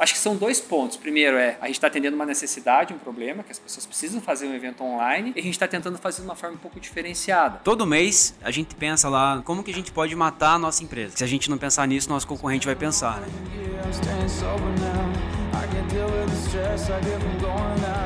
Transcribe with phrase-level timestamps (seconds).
[0.00, 0.96] Acho que são dois pontos.
[0.96, 4.46] Primeiro é a gente está atendendo uma necessidade, um problema, que as pessoas precisam fazer
[4.46, 7.60] um evento online, e a gente está tentando fazer de uma forma um pouco diferenciada.
[7.62, 11.18] Todo mês a gente pensa lá como que a gente pode matar a nossa empresa.
[11.18, 13.28] Se a gente não pensar nisso, nosso concorrente vai pensar, né?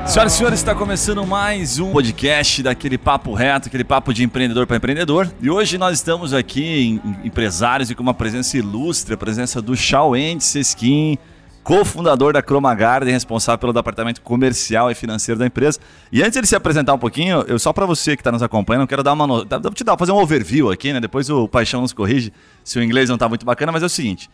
[0.05, 4.67] Senhoras e senhores, está começando mais um podcast daquele papo reto, aquele papo de empreendedor
[4.67, 5.31] para empreendedor.
[5.41, 9.77] E hoje nós estamos aqui em empresários e com uma presença ilustre, a presença do
[9.77, 11.17] Shaw Seskin,
[11.65, 15.79] cofundador da Chroma Garden, responsável pelo departamento comercial e financeiro da empresa.
[16.11, 18.43] E antes de ele se apresentar um pouquinho, eu só para você que está nos
[18.43, 19.43] acompanhando, eu quero dar uma no...
[19.43, 20.99] te dar fazer um overview aqui, né?
[20.99, 22.31] Depois o Paixão nos corrige
[22.63, 24.29] se o inglês não está muito bacana, mas é o seguinte.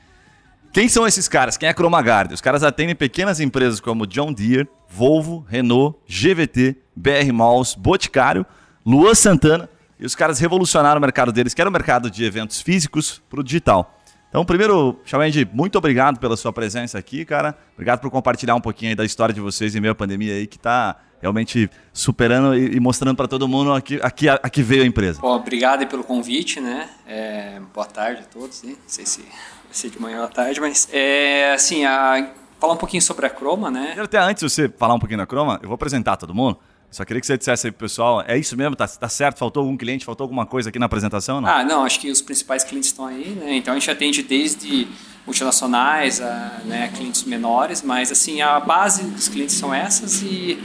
[0.74, 1.55] Quem são esses caras?
[1.55, 2.36] Quem é a Chroma Garden?
[2.36, 8.46] Os caras atendem pequenas empresas como John Deere, Volvo, Renault, GVT, BR Malls, Boticário,
[8.86, 12.60] Luan Santana, e os caras revolucionaram o mercado deles, que era o mercado de eventos
[12.60, 14.01] físicos para o digital.
[14.31, 17.53] Então, primeiro, Xawendi, muito obrigado pela sua presença aqui, cara.
[17.73, 20.55] Obrigado por compartilhar um pouquinho da história de vocês em meio à pandemia aí, que
[20.55, 25.20] está realmente superando e, mostrando para todo mundo aqui, aqui, aqui veio a empresa.
[25.20, 26.90] Bom, obrigado pelo convite, né?
[27.05, 28.71] É, boa tarde a todos, né?
[28.71, 32.71] não sei se vai ser de manhã ou à tarde, mas é, assim, a, falar
[32.71, 33.98] um pouquinho sobre a Chroma, né?
[34.01, 36.57] Até antes de você falar um pouquinho da Chroma, eu vou apresentar todo mundo.
[36.92, 38.76] Só queria que você dissesse aí pro pessoal, é isso mesmo?
[38.76, 39.38] Tá, tá certo?
[39.38, 40.04] Faltou algum cliente?
[40.04, 41.40] Faltou alguma coisa aqui na apresentação?
[41.40, 41.48] Não?
[41.48, 43.56] Ah, não, acho que os principais clientes estão aí, né?
[43.56, 44.88] Então a gente atende desde
[45.26, 50.60] multinacionais a né, clientes menores, mas assim, a base dos clientes são essas e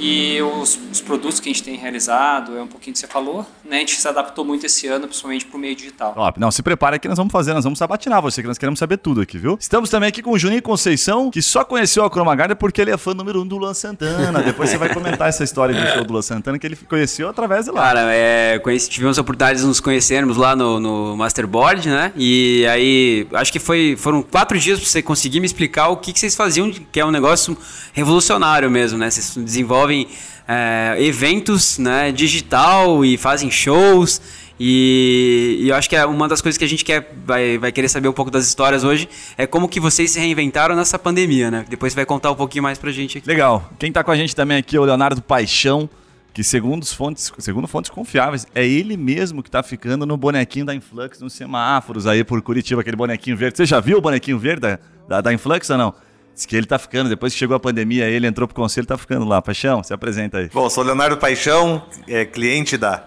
[0.00, 3.46] e os, os, produtos que a gente tem realizado, é um pouquinho que você falou,
[3.62, 3.76] né?
[3.76, 6.14] A gente se adaptou muito esse ano, principalmente para o meio digital.
[6.14, 6.40] Top.
[6.40, 8.96] Não, se prepara que nós vamos fazer, nós vamos sabatinar você, que nós queremos saber
[8.96, 9.58] tudo aqui, viu?
[9.60, 12.90] Estamos também aqui com o Juninho Conceição, que só conheceu a Chroma Garden porque ele
[12.90, 14.40] é fã número um do Luan Santana.
[14.42, 17.66] Depois você vai comentar essa história do show do Luan Santana, que ele conheceu através
[17.66, 17.82] de lá.
[17.82, 22.12] Cara, é, conheci, tivemos a oportunidade de nos conhecermos lá no, no Masterboard, né?
[22.16, 26.12] E aí, acho que foi, foram quatro dias para você conseguir me explicar o que,
[26.12, 27.56] que vocês faziam, que é um negócio
[27.92, 29.10] revolucionário mesmo, né?
[29.10, 29.89] Vocês desenvolvem
[30.48, 34.20] é, eventos né, digital e fazem shows.
[34.62, 37.72] E, e, eu acho que é uma das coisas que a gente quer, vai, vai
[37.72, 39.08] querer saber um pouco das histórias hoje
[39.38, 41.64] é como que vocês se reinventaram nessa pandemia, né?
[41.66, 43.26] Depois você vai contar um pouquinho mais pra gente aqui.
[43.26, 43.70] Legal.
[43.78, 45.88] Quem tá com a gente também aqui é o Leonardo Paixão,
[46.34, 50.74] que segundo fontes, segundo fontes confiáveis, é ele mesmo que tá ficando no bonequinho da
[50.74, 53.56] Influx nos semáforos aí por Curitiba, aquele bonequinho verde.
[53.56, 54.78] Você já viu o bonequinho verde da,
[55.08, 55.94] da, da Influx ou não?
[56.40, 58.96] Diz que ele tá ficando, depois que chegou a pandemia, ele entrou pro conselho, tá
[58.96, 59.42] ficando lá.
[59.42, 60.48] Paixão, se apresenta aí.
[60.48, 63.04] Bom, sou Leonardo Paixão, é cliente da,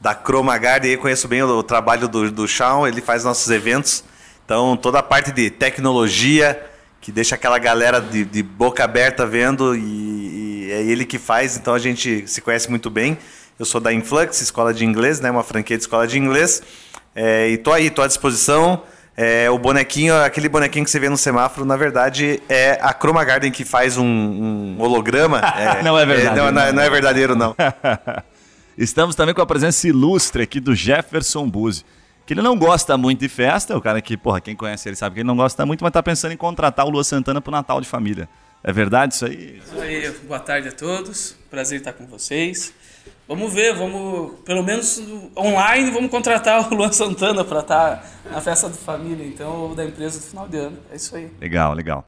[0.00, 3.48] da Chroma Garden, eu conheço bem o, o trabalho do, do Shawn, ele faz nossos
[3.48, 4.02] eventos.
[4.44, 6.60] Então, toda a parte de tecnologia,
[7.00, 11.56] que deixa aquela galera de, de boca aberta vendo, e, e, é ele que faz,
[11.56, 13.16] então a gente se conhece muito bem.
[13.56, 16.60] Eu sou da Influx, escola de inglês, né, uma franquia de escola de inglês,
[17.14, 18.82] é, e tô aí, tô à disposição.
[19.20, 23.24] É, o bonequinho, aquele bonequinho que você vê no semáforo, na verdade, é a Chroma
[23.24, 25.40] Garden que faz um, um holograma.
[25.58, 26.38] É, não é verdade.
[26.38, 27.52] É, não, não, não, é verdadeiro, não.
[28.78, 31.84] Estamos também com a presença ilustre aqui do Jefferson Buzzi.
[32.24, 34.94] Que ele não gosta muito de festa, é o cara que, porra, quem conhece ele
[34.94, 37.50] sabe que ele não gosta muito, mas tá pensando em contratar o Lua Santana pro
[37.50, 38.28] Natal de família.
[38.62, 39.60] É verdade isso aí?
[39.64, 41.34] Isso aí, boa tarde a todos.
[41.50, 42.72] Prazer estar com vocês.
[43.28, 45.02] Vamos ver, vamos, pelo menos
[45.36, 49.74] online, vamos contratar o Luan Santana para estar tá na festa da família, então, ou
[49.74, 50.78] da empresa do final de ano.
[50.90, 51.30] É isso aí.
[51.38, 52.06] Legal, legal.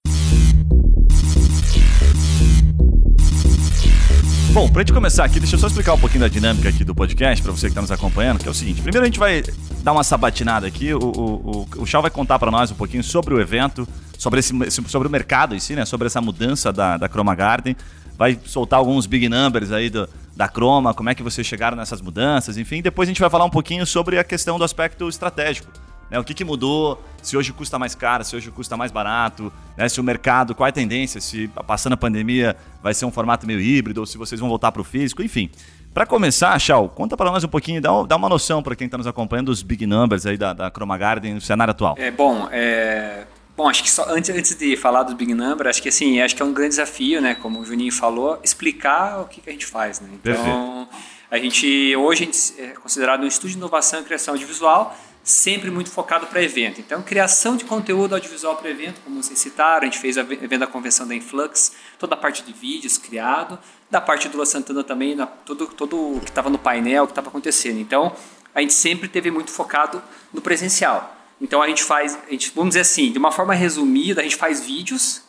[4.55, 6.95] Bom, pra gente começar aqui, deixa eu só explicar um pouquinho da dinâmica aqui do
[6.95, 9.43] podcast para você que está nos acompanhando, que é o seguinte: primeiro a gente vai
[9.83, 13.35] dar uma sabatinada aqui, o, o, o, o vai contar para nós um pouquinho sobre
[13.35, 14.55] o evento, sobre, esse,
[14.89, 15.85] sobre o mercado em si, né?
[15.85, 17.77] Sobre essa mudança da, da Chroma Garden
[18.21, 22.03] vai soltar alguns big numbers aí do, da Chroma, como é que vocês chegaram nessas
[22.03, 22.83] mudanças, enfim.
[22.83, 25.73] Depois a gente vai falar um pouquinho sobre a questão do aspecto estratégico.
[26.11, 26.19] Né?
[26.19, 29.89] O que, que mudou, se hoje custa mais caro, se hoje custa mais barato, né?
[29.89, 33.47] se o mercado, qual é a tendência, se passando a pandemia vai ser um formato
[33.47, 35.49] meio híbrido, ou se vocês vão voltar para o físico, enfim.
[35.95, 38.99] Para começar, Chau, conta para nós um pouquinho, dá, dá uma noção para quem está
[38.99, 41.95] nos acompanhando dos big numbers aí da, da Chroma Garden no cenário atual.
[41.97, 43.25] É bom, é,
[43.61, 46.35] Bom, acho que só antes, antes de falar do Big Number, acho que assim, acho
[46.35, 47.35] que é um grande desafio, né?
[47.35, 50.09] Como o Juninho falou, explicar o que, que a gente faz, né?
[50.15, 50.89] Então,
[51.31, 55.71] a gente hoje a gente é considerado um estúdio de inovação e criação audiovisual, sempre
[55.71, 56.81] muito focado para evento.
[56.81, 60.61] Então, criação de conteúdo audiovisual para evento, como vocês citaram, a gente fez a evento
[60.61, 63.59] da convenção da Influx, toda a parte de vídeos criado,
[63.91, 67.07] da parte do La Santana também, na, todo, todo o que estava no painel, o
[67.07, 67.79] que estava acontecendo.
[67.79, 68.17] Então,
[68.55, 70.03] a gente sempre teve muito focado
[70.33, 71.20] no presencial.
[71.41, 74.37] Então a gente faz, a gente, vamos dizer assim, de uma forma resumida, a gente
[74.37, 75.23] faz vídeos,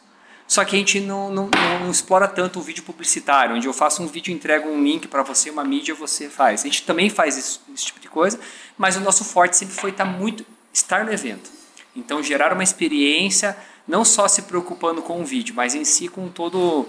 [0.45, 1.49] só que a gente não, não,
[1.79, 5.23] não explora tanto o vídeo publicitário, onde eu faço um vídeo, entrego um link para
[5.23, 6.61] você, uma mídia, você faz.
[6.61, 8.37] A gente também faz esse tipo de coisa,
[8.77, 11.49] mas o nosso forte sempre foi estar tá muito estar no evento.
[11.95, 16.27] Então gerar uma experiência não só se preocupando com o vídeo, mas em si com
[16.27, 16.87] todo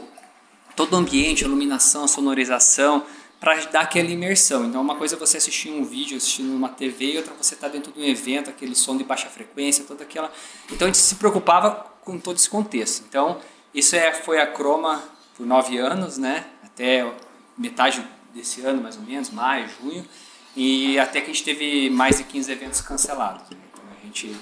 [0.74, 3.04] todo o ambiente, iluminação, sonorização,
[3.42, 4.66] para dar aquela imersão.
[4.66, 7.66] Então, uma coisa é você assistir um vídeo, assistindo uma TV, e outra você estar
[7.66, 10.32] tá dentro de um evento, aquele som de baixa frequência, toda aquela.
[10.70, 13.04] Então, a gente se preocupava com todo esse contexto.
[13.08, 13.40] Então,
[13.74, 15.02] isso é, foi a Croma
[15.36, 16.46] por nove anos, né?
[16.62, 17.04] Até
[17.58, 20.06] metade desse ano, mais ou menos, maio, junho,
[20.54, 23.50] e até que a gente teve mais de 15 eventos cancelados.
[23.50, 23.56] Né?
[23.72, 24.36] Então, a gente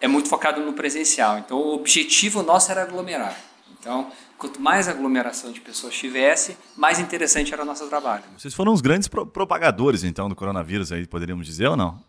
[0.00, 1.38] é muito focado no presencial.
[1.38, 3.38] Então, o objetivo nosso era aglomerar.
[3.78, 4.10] Então,
[4.42, 8.24] quanto mais aglomeração de pessoas tivesse, mais interessante era o nosso trabalho.
[8.36, 12.02] Vocês foram os grandes pro propagadores, então, do coronavírus aí, poderíamos dizer ou não?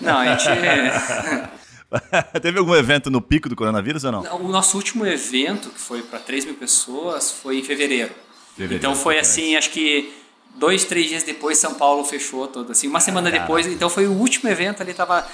[0.00, 0.48] Não, a gente...
[2.42, 4.22] Teve algum evento no pico do coronavírus ou não?
[4.40, 8.12] O nosso último evento, que foi para 3 mil pessoas, foi em fevereiro.
[8.56, 10.12] fevereiro então foi assim, acho que
[10.56, 12.88] dois, três dias depois São Paulo fechou todo assim.
[12.88, 15.24] Uma semana depois, então foi o último evento ali, tava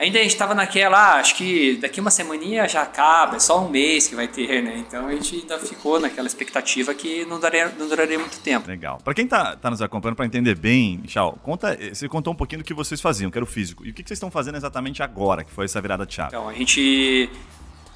[0.00, 3.62] Ainda a gente estava naquela, ah, acho que daqui uma semaninha já acaba, é só
[3.62, 4.78] um mês que vai ter, né?
[4.78, 8.66] Então a gente ainda ficou naquela expectativa que não, daria, não duraria muito tempo.
[8.66, 8.98] Legal.
[9.04, 12.62] Para quem está tá nos acompanhando, para entender bem, Michel, conta, você contou um pouquinho
[12.62, 13.84] do que vocês faziam, que era o físico.
[13.84, 16.28] E o que, que vocês estão fazendo exatamente agora, que foi essa virada de chave?
[16.28, 17.28] Então, a gente...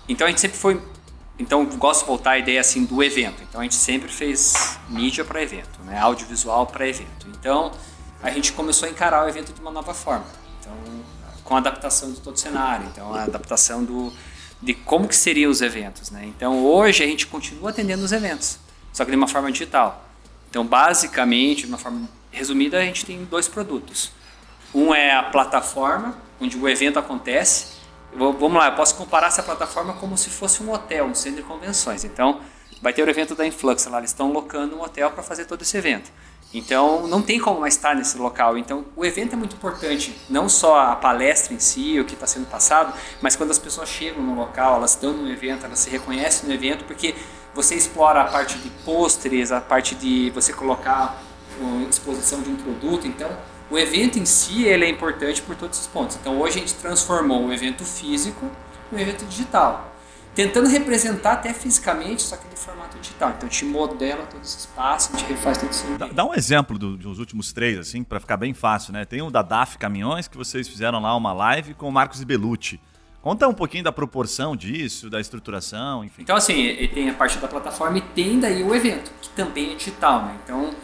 [0.06, 0.78] Então a gente sempre foi...
[1.38, 3.42] Então, gosto de voltar à ideia assim do evento.
[3.48, 5.98] Então, a gente sempre fez mídia para evento, né?
[5.98, 7.26] audiovisual para evento.
[7.28, 7.72] Então,
[8.22, 10.26] a gente começou a encarar o evento de uma nova forma.
[10.60, 10.74] Então,
[11.44, 14.12] com a adaptação de todo o cenário, então a adaptação do,
[14.60, 16.10] de como que seriam os eventos.
[16.10, 16.24] Né?
[16.26, 18.58] Então hoje a gente continua atendendo os eventos,
[18.92, 20.08] só que de uma forma digital.
[20.48, 24.10] Então basicamente, de uma forma resumida, a gente tem dois produtos.
[24.74, 27.74] Um é a plataforma, onde o evento acontece.
[28.12, 31.48] Vamos lá, eu posso comparar essa plataforma como se fosse um hotel, um centro de
[31.48, 32.04] convenções.
[32.04, 32.40] Então
[32.80, 35.62] vai ter o evento da Influx lá, eles estão locando um hotel para fazer todo
[35.62, 36.10] esse evento.
[36.54, 38.56] Então, não tem como mais estar nesse local.
[38.56, 42.28] Então, o evento é muito importante, não só a palestra em si, o que está
[42.28, 45.90] sendo passado, mas quando as pessoas chegam no local, elas estão no evento, elas se
[45.90, 47.16] reconhecem no evento, porque
[47.52, 51.20] você explora a parte de pôsteres, a parte de você colocar
[51.60, 53.06] uma exposição de um produto.
[53.06, 53.30] Então,
[53.68, 56.16] o evento em si ele é importante por todos esses pontos.
[56.20, 58.48] Então, hoje a gente transformou o evento físico
[58.92, 59.93] no evento digital
[60.34, 63.30] tentando representar até fisicamente, só que de formato digital.
[63.30, 66.34] Então a gente modela todo esse espaço, a gente refaz todo esse dá, dá um
[66.34, 69.04] exemplo do, dos últimos três, assim, para ficar bem fácil, né?
[69.04, 72.80] Tem o da DAF Caminhões, que vocês fizeram lá uma live com o Marcos Belucci.
[73.22, 76.22] Conta um pouquinho da proporção disso, da estruturação, enfim.
[76.22, 79.74] Então, assim, tem a parte da plataforma e tem daí o evento, que também é
[79.76, 80.36] digital, né?
[80.44, 80.74] Então,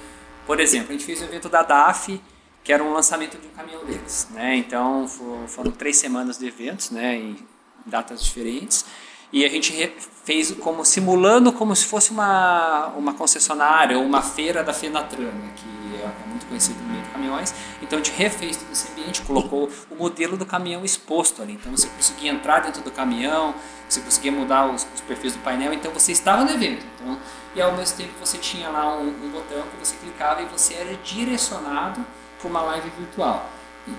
[0.46, 2.18] por exemplo, a gente fez o evento da DAF,
[2.64, 4.56] que era um lançamento de um caminhão deles, né?
[4.56, 5.06] Então,
[5.48, 7.16] foram três semanas de eventos, né?
[7.16, 7.36] Em
[7.84, 8.86] datas diferentes
[9.32, 9.92] e a gente
[10.24, 15.96] fez como simulando como se fosse uma, uma concessionária ou uma feira da Fenatran, que
[15.96, 17.54] é, é muito conhecido no meio de caminhões.
[17.80, 21.54] Então a gente refez todo esse ambiente, colocou o modelo do caminhão exposto ali.
[21.54, 23.54] Então você conseguia entrar dentro do caminhão,
[23.88, 26.84] você conseguia mudar os, os perfis do painel, então você estava no evento.
[26.94, 27.18] Então,
[27.54, 30.74] e ao mesmo tempo você tinha lá um, um botão que você clicava e você
[30.74, 32.04] era direcionado
[32.38, 33.48] para uma live virtual.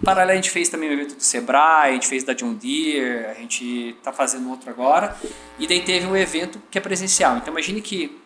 [0.03, 3.25] Paralelo, a gente fez também o evento do Sebrae, a gente fez da John Deere,
[3.25, 5.15] a gente está fazendo outro agora.
[5.59, 7.37] E daí teve um evento que é presencial.
[7.37, 8.19] Então, imagine que.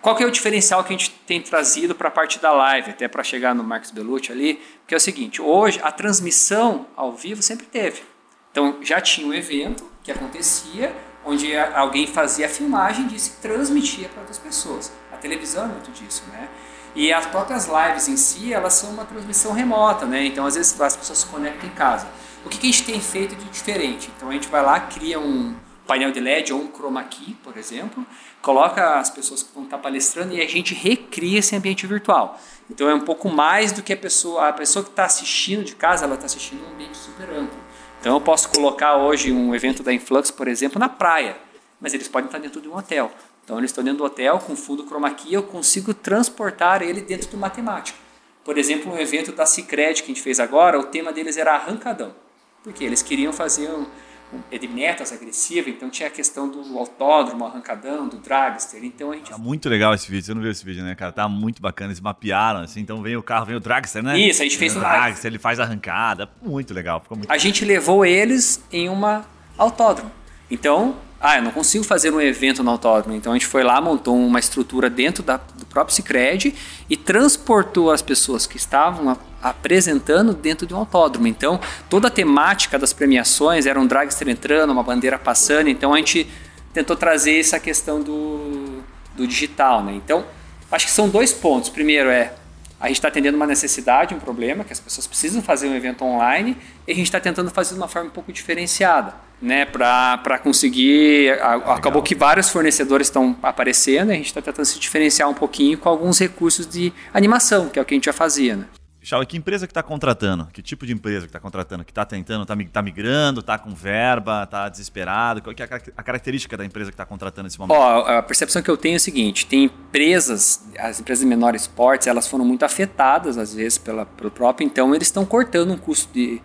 [0.00, 2.90] Qual que é o diferencial que a gente tem trazido para a parte da live,
[2.90, 4.54] até para chegar no Marcos Bellucci ali?
[4.80, 8.02] Porque é o seguinte: hoje a transmissão ao vivo sempre teve.
[8.50, 10.94] Então, já tinha um evento que acontecia,
[11.24, 14.90] onde alguém fazia a filmagem disso e transmitia para outras pessoas.
[15.12, 16.48] A televisão é muito disso, né?
[16.94, 20.24] E as próprias lives em si, elas são uma transmissão remota, né?
[20.24, 22.08] Então, às vezes, as pessoas se conectam em casa.
[22.44, 24.10] O que, que a gente tem feito de diferente?
[24.16, 25.54] Então, a gente vai lá, cria um
[25.86, 28.06] painel de LED ou um chroma key, por exemplo,
[28.40, 32.40] coloca as pessoas que vão estar palestrando e a gente recria esse ambiente virtual.
[32.68, 34.48] Então, é um pouco mais do que a pessoa...
[34.48, 37.58] A pessoa que está assistindo de casa, ela está assistindo um ambiente super amplo.
[38.00, 41.36] Então, eu posso colocar hoje um evento da Influx, por exemplo, na praia,
[41.80, 43.12] mas eles podem estar dentro de um hotel.
[43.50, 47.28] Então, eles estão dentro do hotel com fundo chroma key, eu consigo transportar ele dentro
[47.30, 47.98] do matemático.
[48.44, 51.56] Por exemplo, um evento da Cicred que a gente fez agora, o tema deles era
[51.56, 52.14] arrancadão.
[52.62, 53.86] Porque eles queriam fazer um,
[54.32, 58.84] um, de metas agressiva, então tinha a questão do autódromo, arrancadão, do dragster.
[58.84, 59.30] Então a gente.
[59.30, 61.10] Tá muito legal esse vídeo, você não viu esse vídeo, né, cara?
[61.10, 64.16] Tá muito bacana, eles mapearam, assim, então vem o carro, vem o dragster, né?
[64.16, 67.64] Isso, a gente fez o dragster, ele faz arrancada, muito legal, ficou muito A gente
[67.64, 69.24] levou eles em uma
[69.58, 70.12] autódromo.
[70.48, 73.14] Então, ah, eu não consigo fazer um evento no autódromo.
[73.14, 76.54] Então a gente foi lá, montou uma estrutura dentro da, do próprio Cicred
[76.88, 81.26] e transportou as pessoas que estavam a, apresentando dentro de um autódromo.
[81.26, 81.60] Então
[81.90, 85.68] toda a temática das premiações era um dragster entrando, uma bandeira passando.
[85.68, 86.26] Então a gente
[86.72, 88.82] tentou trazer essa questão do,
[89.14, 89.84] do digital.
[89.84, 89.92] Né?
[89.96, 90.24] Então
[90.72, 91.68] acho que são dois pontos.
[91.68, 92.32] Primeiro é
[92.80, 96.02] a gente está atendendo uma necessidade, um problema, que as pessoas precisam fazer um evento
[96.02, 96.56] online,
[96.88, 99.66] e a gente está tentando fazer de uma forma um pouco diferenciada, né?
[99.66, 101.38] Para conseguir.
[101.42, 105.34] A, acabou que vários fornecedores estão aparecendo, e a gente está tentando se diferenciar um
[105.34, 108.64] pouquinho com alguns recursos de animação, que é o que a gente já fazia, né?
[109.02, 110.46] Chau, que empresa que está contratando?
[110.52, 111.84] Que tipo de empresa que está contratando?
[111.84, 115.40] Que está tentando, está tá migrando, está com verba, está desesperado?
[115.40, 117.78] Qual é a característica da empresa que está contratando nesse momento?
[117.78, 121.66] Ó, a percepção que eu tenho é o seguinte: tem empresas, as empresas de menores
[121.66, 125.78] portes, elas foram muito afetadas, às vezes, pela, pelo próprio, então eles estão cortando um
[125.78, 126.42] custo de,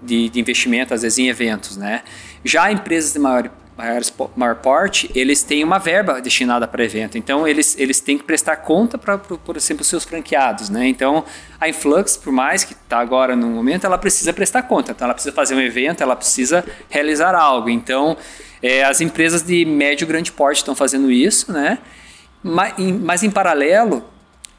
[0.00, 1.76] de, de investimento, às vezes, em eventos.
[1.76, 2.04] Né?
[2.44, 4.00] Já empresas de maior maior,
[4.34, 7.18] maior porte, eles têm uma verba destinada para evento.
[7.18, 10.70] Então, eles, eles têm que prestar conta para, por exemplo, os seus franqueados.
[10.70, 10.88] Né?
[10.88, 11.24] Então,
[11.60, 14.92] a Influx, por mais que está agora no momento, ela precisa prestar conta.
[14.92, 17.68] Então, ela precisa fazer um evento, ela precisa realizar algo.
[17.68, 18.16] Então,
[18.62, 21.78] é, as empresas de médio e grande porte estão fazendo isso, né?
[22.42, 24.04] mas, em, mas em paralelo,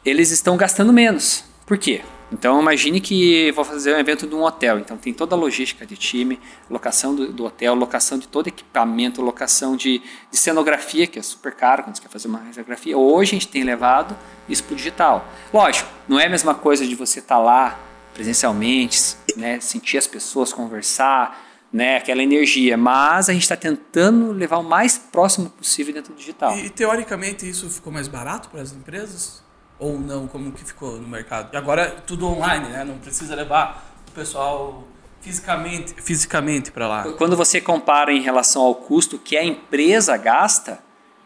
[0.06, 1.44] eles estão gastando menos.
[1.66, 2.02] Por quê?
[2.31, 5.86] Então imagine que vou fazer um evento de um hotel, então tem toda a logística
[5.86, 11.17] de time, locação do, do hotel, locação de todo equipamento, locação de, de, cenografia, que
[11.17, 12.98] é super caro quando você quer fazer uma cenografia.
[12.98, 14.15] Hoje a gente tem levado
[14.50, 15.25] isso para o digital.
[15.53, 17.79] Lógico, não é a mesma coisa de você estar tá lá
[18.13, 24.57] presencialmente, né, sentir as pessoas, conversar, né, aquela energia, mas a gente está tentando levar
[24.57, 26.57] o mais próximo possível dentro do digital.
[26.57, 29.47] E, e teoricamente isso ficou mais barato para as empresas?
[29.79, 31.53] Ou não, como que ficou no mercado.
[31.53, 32.84] E agora é tudo online, né?
[32.84, 34.88] Não precisa levar o pessoal
[35.22, 37.03] fisicamente, fisicamente para lá.
[37.13, 40.79] Quando você compara em relação ao custo que a empresa gasta,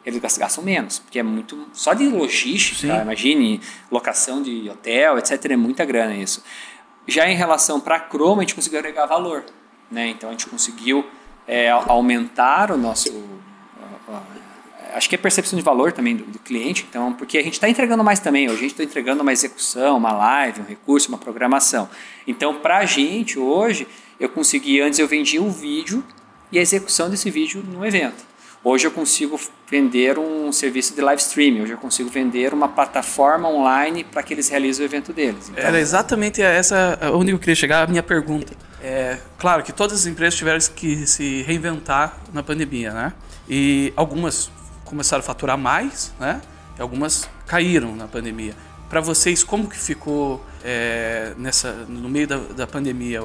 [0.05, 5.55] eles gastam menos, porque é muito só de logística, imagine locação de hotel, etc, é
[5.55, 6.43] muita grana isso.
[7.08, 9.43] Já em relação para a Chroma, a gente conseguiu agregar valor,
[9.89, 10.08] né?
[10.08, 11.05] Então a gente conseguiu
[11.48, 13.12] é, aumentar o nosso
[14.94, 17.70] acho que é percepção de valor também do, do cliente, então, porque a gente está
[17.70, 18.48] entregando mais também.
[18.48, 21.90] Hoje a gente está entregando uma execução, uma live, um recurso, uma programação.
[22.28, 23.88] Então, para a gente, hoje,
[24.20, 26.04] eu consegui, antes eu vendia um vídeo
[26.52, 28.32] e a execução desse vídeo no evento.
[28.64, 33.50] Hoje eu consigo vender um serviço de live streaming, hoje eu consigo vender uma plataforma
[33.50, 35.50] online para que eles realizem o evento deles.
[35.50, 38.54] Então, Era exatamente essa onde eu queria chegar, a minha pergunta.
[38.80, 43.14] É, claro que todas as empresas tiveram que se reinventar na pandemia, né?
[43.50, 44.52] E algumas
[44.92, 46.42] começaram a faturar mais, né?
[46.78, 48.54] E algumas caíram na pandemia.
[48.90, 53.24] Para vocês, como que ficou é, nessa no meio da, da pandemia?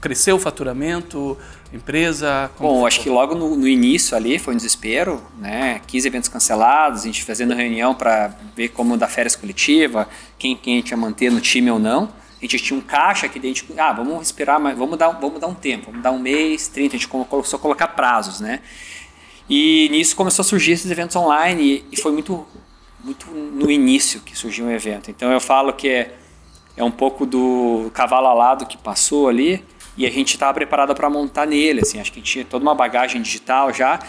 [0.00, 1.38] Cresceu o faturamento,
[1.72, 2.50] empresa?
[2.58, 5.80] Bom, acho que logo no, no, início ali foi um desespero, né?
[5.86, 10.74] 15 eventos cancelados, a gente fazendo reunião para ver como dar férias coletiva, quem, quem
[10.74, 12.08] a gente ia manter no time ou não.
[12.36, 15.40] A gente tinha um caixa que a gente, ah, vamos respirar, mas vamos dar, vamos
[15.40, 18.60] dar um tempo, vamos dar um mês, 30, a gente começou a colocar prazos, né?
[19.48, 22.46] E nisso começou a surgir esses eventos online e foi muito,
[23.02, 25.10] muito no início que surgiu um evento.
[25.10, 26.14] Então eu falo que é,
[26.76, 29.62] é um pouco do cavalo alado que passou ali
[29.96, 31.80] e a gente estava preparado para montar nele.
[31.80, 34.00] Assim, acho que tinha toda uma bagagem digital já.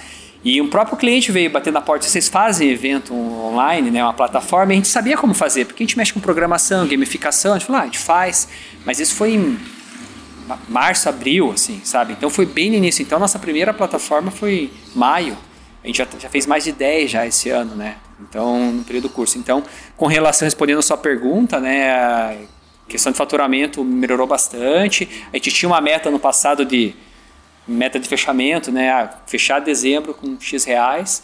[0.44, 4.74] E um próprio cliente veio bater na porta, vocês fazem evento online, né, uma plataforma,
[4.74, 7.66] e a gente sabia como fazer, porque a gente mexe com programação, gamificação, a gente
[7.66, 8.48] falou, ah, a gente faz,
[8.86, 9.58] mas isso foi em
[10.68, 12.14] março, abril, assim, sabe?
[12.14, 13.02] Então foi bem no início.
[13.02, 15.38] Então nossa primeira plataforma foi maio.
[15.84, 17.98] A gente já, já fez mais de 10 já esse ano, né?
[18.20, 19.38] Então, no período do curso.
[19.38, 19.64] Então,
[19.96, 21.92] com relação, respondendo a sua pergunta, né?
[21.92, 22.36] A
[22.88, 25.08] questão de faturamento melhorou bastante.
[25.32, 26.96] A gente tinha uma meta no passado de
[27.68, 29.10] meta de fechamento, né?
[29.28, 31.24] Fechar dezembro com X reais.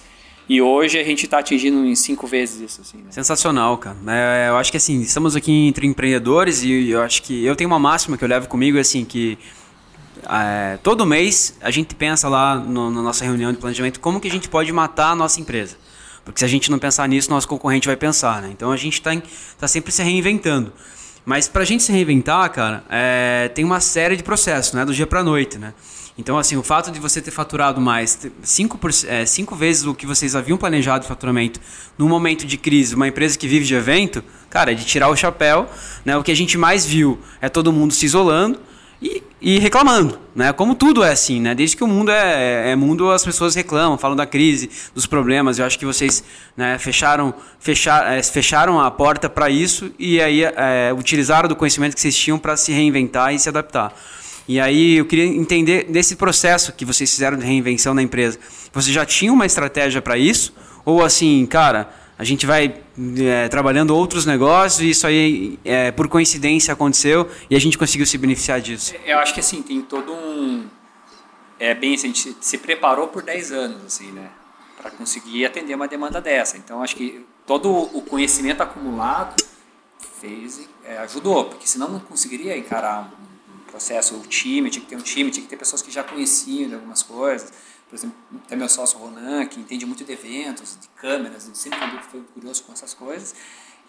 [0.51, 2.81] E hoje a gente está atingindo em cinco vezes isso.
[2.81, 3.05] Assim, né?
[3.09, 3.95] Sensacional, cara.
[4.05, 7.69] É, eu acho que assim, estamos aqui entre empreendedores e eu acho que eu tenho
[7.69, 9.39] uma máxima que eu levo comigo, assim, que
[10.29, 14.27] é, todo mês a gente pensa lá no, na nossa reunião de planejamento como que
[14.27, 15.77] a gente pode matar a nossa empresa.
[16.25, 18.49] Porque se a gente não pensar nisso, nosso concorrente vai pensar, né?
[18.51, 19.11] Então a gente está
[19.57, 20.73] tá sempre se reinventando.
[21.25, 24.83] Mas para a gente se reinventar, cara, é, tem uma série de processos, né?
[24.83, 25.73] Do dia para noite, né?
[26.21, 29.95] Então, assim, o fato de você ter faturado mais, cinco, por, é, cinco vezes o
[29.95, 31.59] que vocês haviam planejado de faturamento
[31.97, 35.15] num momento de crise, uma empresa que vive de evento, cara, é de tirar o
[35.15, 35.67] chapéu.
[36.05, 36.15] Né?
[36.15, 38.59] O que a gente mais viu é todo mundo se isolando
[39.01, 40.19] e, e reclamando.
[40.35, 40.53] Né?
[40.53, 41.55] Como tudo é assim, né?
[41.55, 45.57] Desde que o mundo é, é, mundo, as pessoas reclamam, falam da crise, dos problemas.
[45.57, 46.23] Eu acho que vocês
[46.55, 51.95] né, fecharam, fechar, é, fecharam a porta para isso e aí é, utilizaram do conhecimento
[51.95, 53.91] que vocês tinham para se reinventar e se adaptar.
[54.47, 58.39] E aí eu queria entender desse processo que vocês fizeram de reinvenção na empresa.
[58.73, 60.53] Você já tinha uma estratégia para isso?
[60.83, 62.81] Ou assim, cara, a gente vai
[63.19, 68.05] é, trabalhando outros negócios e isso aí, é, por coincidência, aconteceu e a gente conseguiu
[68.05, 68.93] se beneficiar disso?
[69.05, 70.67] Eu acho que assim, tem todo um.
[71.59, 74.29] É bem assim, a gente se preparou por 10 anos, assim, né?
[74.79, 76.57] Para conseguir atender uma demanda dessa.
[76.57, 79.43] Então, acho que todo o conhecimento acumulado
[80.19, 83.30] fez, é, ajudou, porque senão não conseguiria encarar um
[83.71, 86.69] processo, o time, tinha que ter um time, tinha que ter pessoas que já conheciam
[86.69, 87.51] de algumas coisas.
[87.89, 88.15] Por exemplo,
[88.47, 92.73] tem meu sócio Ronan, que entende muito de eventos, de câmeras, sempre foi curioso com
[92.73, 93.35] essas coisas.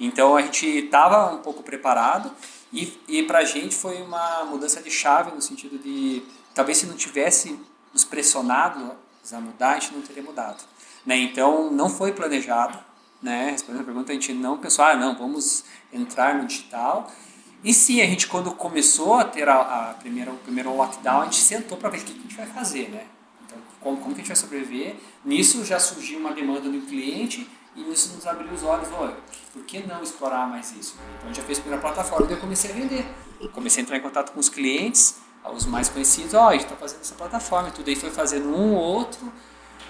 [0.00, 2.32] Então a gente estava um pouco preparado
[2.72, 6.22] e, e para a gente foi uma mudança de chave no sentido de
[6.54, 7.58] talvez se não tivesse
[7.92, 8.96] nos pressionado
[9.30, 10.64] a mudar, a gente não teria mudado.
[11.06, 11.18] Né?
[11.18, 12.78] Então não foi planejado.
[13.22, 13.50] Né?
[13.52, 17.08] Respondendo a pergunta, a gente não pensou, ah, não, vamos entrar no digital.
[17.64, 21.24] E sim, a gente quando começou a ter a, a primeira, o primeiro lockdown, a
[21.24, 22.88] gente sentou para ver o que a gente vai fazer.
[22.88, 23.06] Né?
[23.46, 24.96] Então, como, como que a gente vai sobreviver?
[25.24, 29.16] Nisso já surgiu uma demanda do cliente e isso nos abriu os olhos, olha,
[29.52, 30.96] por que não explorar mais isso?
[31.16, 33.06] Então a gente já fez a primeira plataforma e eu comecei a vender.
[33.52, 35.16] Comecei a entrar em contato com os clientes,
[35.54, 38.74] os mais conhecidos, ó, a gente está fazendo essa plataforma tudo aí foi fazendo um
[38.74, 39.32] ou outro.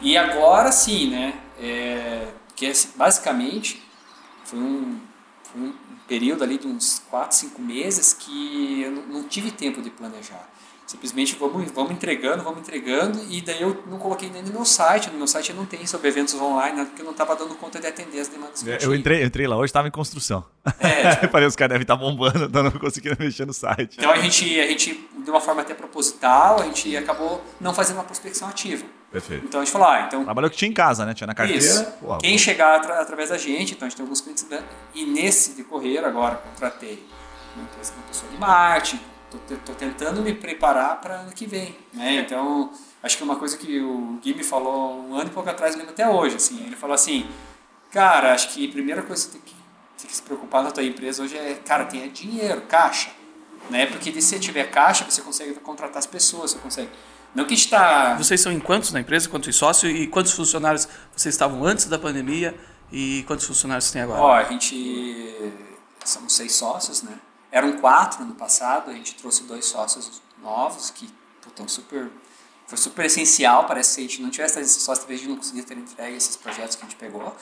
[0.00, 1.34] E agora sim, né?
[1.58, 3.82] É, que assim, basicamente
[4.44, 5.00] foi um,
[5.42, 5.74] foi um
[6.06, 10.48] período ali de uns 4, 5 meses que eu não tive tempo de planejar.
[10.86, 15.08] Simplesmente vamos, vamos entregando, vamos entregando, e daí eu não coloquei nem no meu site.
[15.10, 17.80] No meu site não tem sobre eventos online, né, porque eu não estava dando conta
[17.80, 18.66] de atender as demandas.
[18.66, 20.44] É, eu entrei, eu entrei lá hoje, estava em construção.
[20.78, 21.14] É.
[21.16, 21.28] Tipo...
[21.32, 23.96] Falei, os caras devem estar bombando, não conseguindo mexer no site.
[23.98, 27.96] Então a gente, a gente, de uma forma até proposital, a gente acabou não fazendo
[27.96, 28.84] uma prospecção ativa.
[29.12, 29.44] Perfeito.
[29.44, 30.24] Então a gente falou, ah, então.
[30.24, 31.12] Trabalhou que tinha em casa, né?
[31.12, 31.62] Tinha na carteira.
[31.62, 31.84] Isso.
[32.00, 34.46] Pô, Quem chegar atra através da gente, então a gente tem alguns clientes.
[34.94, 37.06] E nesse decorrer, agora, contratei
[37.54, 37.66] uma
[38.08, 39.12] pessoa de marketing
[39.50, 41.74] Estou tentando me preparar para ano que vem.
[41.92, 42.16] Né?
[42.16, 42.70] Então,
[43.02, 45.74] acho que é uma coisa que o Gui me falou um ano e pouco atrás,
[45.74, 46.36] mesmo até hoje.
[46.36, 47.26] Assim, ele falou assim:
[47.90, 49.54] Cara, acho que a primeira coisa que você tem que,
[49.98, 53.10] tem que se preocupar na tua empresa hoje é, cara, tenha dinheiro, caixa.
[53.70, 53.86] Né?
[53.86, 56.90] Porque se você tiver caixa, você consegue contratar as pessoas, você consegue.
[57.34, 58.14] Não que está.
[58.16, 59.28] Vocês são em quantos na empresa?
[59.28, 59.92] Quantos sócios?
[59.92, 60.86] E quantos funcionários
[61.16, 62.54] vocês estavam antes da pandemia?
[62.90, 64.20] E quantos funcionários tem agora?
[64.20, 65.34] Ó, a gente.
[66.04, 67.18] Somos seis sócios, né?
[67.50, 71.08] Eram quatro no passado, a gente trouxe dois sócios novos que
[71.46, 72.10] estão super.
[72.66, 75.30] Foi super essencial, parece que se a gente não tivesse esses sócios, talvez a gente
[75.30, 77.34] não conseguia ter entregue esses projetos que a gente pegou.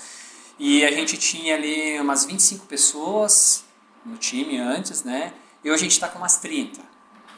[0.59, 3.64] E a gente tinha ali umas 25 pessoas
[4.05, 5.33] no time antes, né?
[5.64, 6.81] E hoje a gente está com umas 30,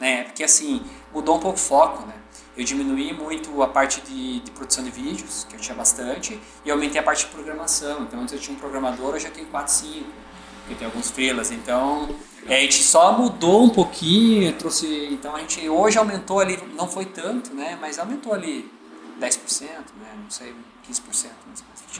[0.00, 0.24] né?
[0.24, 2.14] Porque assim, mudou um pouco o foco, né?
[2.56, 6.70] Eu diminuí muito a parte de, de, produção de vídeos, que eu tinha bastante, e
[6.70, 8.02] aumentei a parte de programação.
[8.02, 10.04] Então, antes eu tinha um programador, hoje eu tenho 4, 5,
[10.60, 11.50] porque tem alguns freelas.
[11.50, 12.14] Então,
[12.46, 15.08] é, a gente só mudou um pouquinho, trouxe.
[15.12, 17.78] Então a gente hoje aumentou ali, não foi tanto, né?
[17.80, 18.68] Mas aumentou ali
[19.20, 19.62] 10%,
[20.00, 20.14] né?
[20.22, 20.52] Não sei,
[20.90, 21.42] 15%.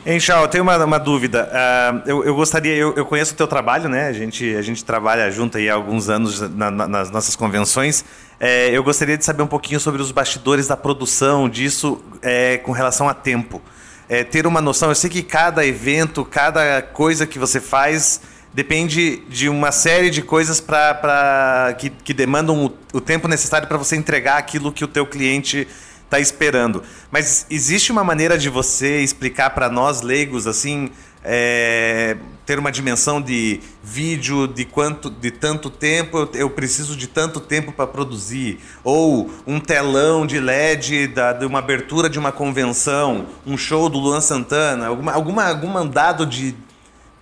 [0.05, 1.49] Hein, Chau, eu tenho uma, uma dúvida.
[1.49, 4.09] Uh, eu, eu gostaria, eu, eu conheço o teu trabalho, né?
[4.09, 8.05] A gente, a gente trabalha junto aí há alguns anos na, na, nas nossas convenções.
[8.41, 12.73] É, eu gostaria de saber um pouquinho sobre os bastidores da produção disso é, com
[12.73, 13.63] relação a tempo.
[14.09, 18.21] É, ter uma noção, eu sei que cada evento, cada coisa que você faz
[18.53, 23.79] depende de uma série de coisas para que, que demandam o, o tempo necessário para
[23.79, 25.69] você entregar aquilo que o teu cliente
[26.13, 26.83] está esperando.
[27.11, 30.91] Mas existe uma maneira de você explicar para nós leigos assim,
[31.25, 37.07] é, ter uma dimensão de vídeo de quanto de tanto tempo eu, eu preciso de
[37.07, 42.33] tanto tempo para produzir ou um telão de LED da, de uma abertura de uma
[42.33, 46.55] convenção, um show do Luan Santana, alguma, alguma algum dado de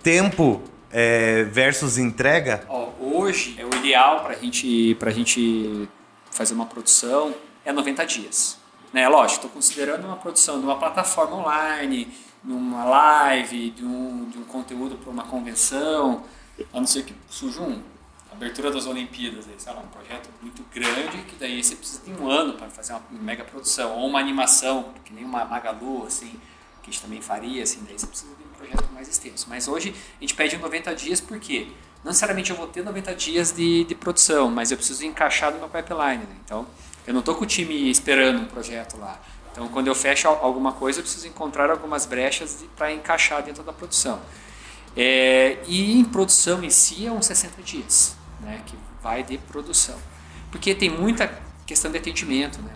[0.03, 2.65] tempo é, versus entrega?
[2.99, 5.87] Hoje, é o ideal para gente, a gente
[6.31, 8.60] fazer uma produção é 90 dias.
[8.93, 9.07] Né?
[9.07, 12.07] Lógico, estou considerando uma produção de uma plataforma online,
[12.43, 16.23] numa live, de um, de um conteúdo para uma convenção,
[16.73, 17.81] a não ser que surja um.
[18.31, 22.29] Abertura das Olimpíadas, sei lá, um projeto muito grande que daí você precisa de um
[22.29, 26.39] ano para fazer uma mega produção, ou uma animação, que nem uma Magalu, assim,
[26.81, 29.47] que a gente também faria, assim, daí você precisa de projeto mais extenso.
[29.49, 31.67] Mas hoje a gente pede 90 dias porque
[32.03, 35.59] não necessariamente eu vou ter 90 dias de, de produção, mas eu preciso encaixar no
[35.59, 36.23] meu pipeline.
[36.23, 36.35] Né?
[36.43, 36.65] Então,
[37.05, 39.19] eu não estou com o time esperando um projeto lá.
[39.51, 43.73] Então, quando eu fecho alguma coisa, eu preciso encontrar algumas brechas para encaixar dentro da
[43.73, 44.21] produção.
[44.95, 49.97] É, e em produção em si é uns 60 dias, né, que vai de produção.
[50.51, 51.31] Porque tem muita
[51.65, 52.71] questão de atendimento, né?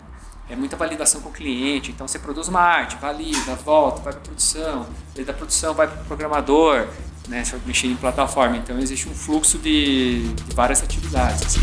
[0.50, 1.92] é muita validação com o cliente.
[1.92, 6.06] Então você produz uma arte, valida, volta, vai para produção, da produção vai para o
[6.06, 6.88] programador,
[7.28, 8.58] né, mexer em plataforma.
[8.58, 11.58] Então existe um fluxo de, de várias atividades.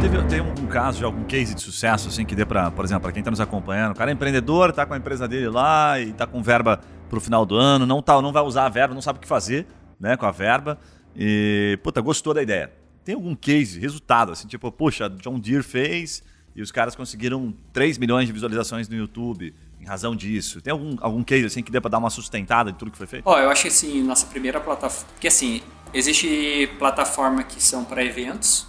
[0.00, 3.02] Teve, tem um caso de algum case de sucesso assim que dê para, por exemplo,
[3.02, 6.00] para quem está nos acompanhando, o cara é empreendedor, está com a empresa dele lá
[6.00, 8.68] e está com verba para o final do ano, não tá, não vai usar a
[8.68, 9.66] verba, não sabe o que fazer,
[9.98, 10.78] né, com a verba
[11.14, 16.22] e puta gostou da ideia tem algum case, resultado, assim, tipo, puxa, John Deere fez
[16.54, 19.54] e os caras conseguiram 3 milhões de visualizações no YouTube.
[19.80, 20.60] em razão disso?
[20.60, 23.06] Tem algum, algum case assim que dê para dar uma sustentada de tudo que foi
[23.06, 23.24] feito?
[23.26, 25.08] Ó, eu acho que assim, nossa primeira plataforma.
[25.12, 25.62] Porque assim,
[25.94, 28.66] existe plataforma que são para eventos,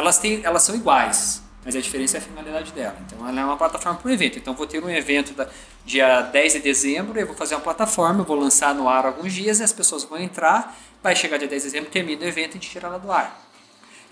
[0.00, 2.96] elas, têm, elas são iguais, mas a diferença é a finalidade dela.
[3.06, 4.38] Então ela é uma plataforma para o evento.
[4.38, 5.48] Então vou ter um evento da,
[5.84, 9.60] dia 10 de dezembro, eu vou fazer uma plataforma, vou lançar no ar alguns dias
[9.60, 12.58] e as pessoas vão entrar, vai chegar dia 10 de dezembro, termina o evento e
[12.58, 13.46] a gente tira ela do ar.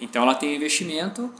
[0.00, 1.32] Então ela tem investimento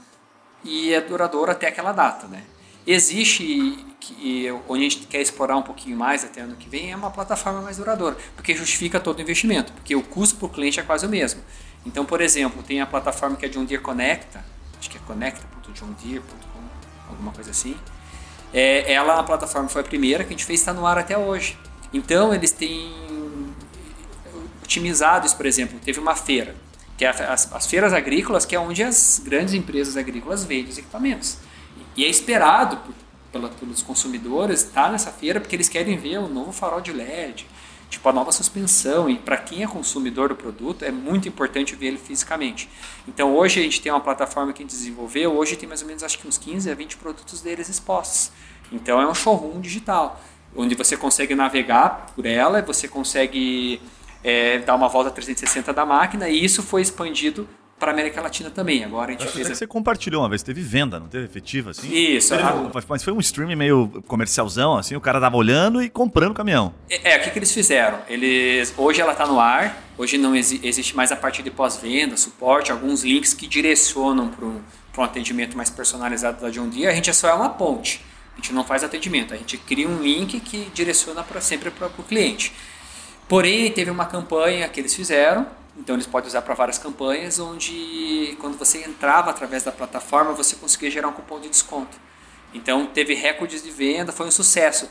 [0.63, 2.43] e é duradoura até aquela data, né?
[2.87, 6.95] Existe, que, onde a gente quer explorar um pouquinho mais até ano que vem, é
[6.95, 10.79] uma plataforma mais duradoura, porque justifica todo o investimento, porque o custo para o cliente
[10.79, 11.41] é quase o mesmo.
[11.85, 14.43] Então, por exemplo, tem a plataforma que é John Deere Conecta,
[14.79, 17.75] acho que é conecta.johndeere.com, alguma coisa assim.
[18.53, 21.17] É, ela, a plataforma foi a primeira que a gente fez, está no ar até
[21.17, 21.57] hoje.
[21.93, 22.93] Então, eles têm
[24.63, 26.55] otimizado isso, por exemplo, teve uma feira,
[26.95, 30.77] que é as, as feiras agrícolas, que é onde as grandes empresas agrícolas vendem os
[30.77, 31.37] equipamentos.
[31.95, 32.93] E é esperado por,
[33.31, 37.47] pela, pelos consumidores estar nessa feira porque eles querem ver o novo farol de LED,
[37.89, 39.09] tipo a nova suspensão.
[39.09, 42.69] E para quem é consumidor do produto, é muito importante ver ele fisicamente.
[43.07, 45.87] Então hoje a gente tem uma plataforma que a gente desenvolveu, hoje tem mais ou
[45.87, 48.31] menos acho que uns 15 a 20 produtos deles expostos.
[48.71, 50.21] Então é um showroom digital,
[50.55, 53.81] onde você consegue navegar por ela, você consegue
[54.23, 57.47] é, dar uma volta 360 da máquina, e isso foi expandido
[57.79, 58.83] para América Latina também.
[58.83, 59.47] Agora a gente fez.
[59.47, 61.91] que você compartilhou uma vez, teve venda, não teve efetiva assim?
[61.91, 62.29] Isso.
[62.29, 62.71] Teve, a...
[62.87, 66.73] Mas foi um stream meio comercialzão, assim, o cara tava olhando e comprando o caminhão.
[66.89, 67.99] É, é o que, que eles fizeram?
[68.07, 72.17] Eles hoje ela está no ar, hoje não exi existe mais a parte de pós-venda,
[72.17, 74.61] suporte, alguns links que direcionam para um,
[74.97, 76.87] um atendimento mais personalizado da John Deere.
[76.87, 78.03] A gente só é uma ponte.
[78.33, 81.87] A gente não faz atendimento, a gente cria um link que direciona para sempre para
[81.87, 82.53] o cliente.
[83.27, 85.45] Porém, teve uma campanha que eles fizeram
[85.79, 90.55] então eles podem usar para várias campanhas, onde quando você entrava através da plataforma, você
[90.57, 91.97] conseguia gerar um cupom de desconto.
[92.53, 94.89] Então teve recordes de venda, foi um sucesso.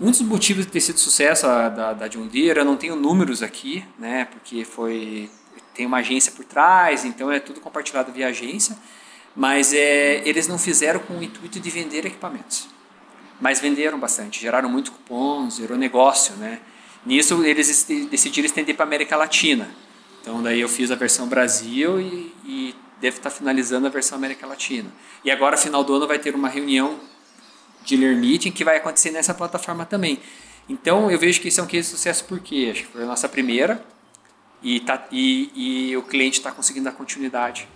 [0.00, 2.96] Um dos motivos de ter sido sucesso a, da, da John Deere, eu não tenho
[2.96, 5.30] números aqui, né, porque foi
[5.74, 8.76] tem uma agência por trás, então é tudo compartilhado via agência,
[9.36, 12.68] mas é, eles não fizeram com o intuito de vender equipamentos.
[13.40, 16.58] Mas venderam bastante, geraram muito cupons, gerou negócio, né?
[17.06, 19.70] Nisso eles decidiram estender para a América Latina.
[20.20, 24.46] Então daí eu fiz a versão Brasil e, e devo estar finalizando a versão América
[24.46, 24.90] Latina.
[25.24, 26.98] E agora, final do ano, vai ter uma reunião
[27.84, 30.18] de Lear Meeting que vai acontecer nessa plataforma também.
[30.68, 33.06] Então eu vejo que isso é um case de sucesso porque acho que foi a
[33.06, 33.82] nossa primeira
[34.62, 35.50] e, tá, e,
[35.90, 37.66] e o cliente está conseguindo dar continuidade.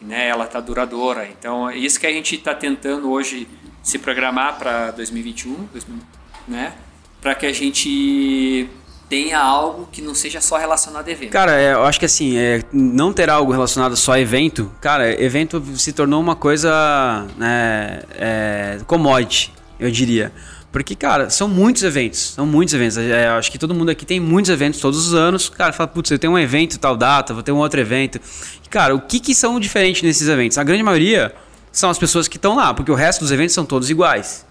[0.00, 0.28] Né?
[0.28, 1.28] Ela está duradoura.
[1.28, 3.46] Então é isso que a gente está tentando hoje
[3.82, 5.98] se programar para 2021, 2000,
[6.46, 6.74] né?
[7.20, 8.68] para que a gente
[9.08, 11.30] tenha algo que não seja só relacionado a evento.
[11.30, 15.20] Cara, é, eu acho que assim, é, não ter algo relacionado só a evento, cara,
[15.22, 20.32] evento se tornou uma coisa né, é, commodity, eu diria.
[20.70, 22.98] Porque, cara, são muitos eventos, são muitos eventos.
[22.98, 25.48] É, acho que todo mundo aqui tem muitos eventos todos os anos.
[25.48, 28.20] Cara, fala, putz, eu tenho um evento tal data, vou ter um outro evento.
[28.62, 30.58] E, cara, o que que são diferentes nesses eventos?
[30.58, 31.34] A grande maioria
[31.72, 34.46] são as pessoas que estão lá, porque o resto dos eventos são todos iguais.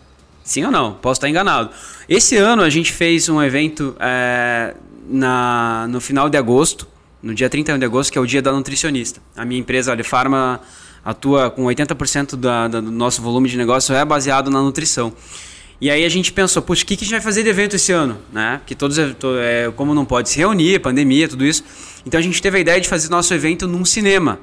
[0.48, 0.94] Sim ou não?
[0.94, 1.72] Posso estar enganado.
[2.08, 4.74] Esse ano a gente fez um evento é,
[5.10, 6.88] na, no final de agosto,
[7.22, 9.20] no dia 31 de agosto, que é o dia da nutricionista.
[9.36, 10.62] A minha empresa, a Alifarma,
[11.04, 15.12] atua com 80% da, da, do nosso volume de negócio é baseado na nutrição.
[15.82, 17.76] E aí a gente pensou, puxa, o que, que a gente vai fazer de evento
[17.76, 18.18] esse ano?
[18.32, 18.60] Né?
[18.60, 21.62] Porque todos, é, como não pode se reunir, pandemia, tudo isso.
[22.06, 24.40] Então a gente teve a ideia de fazer nosso evento num cinema,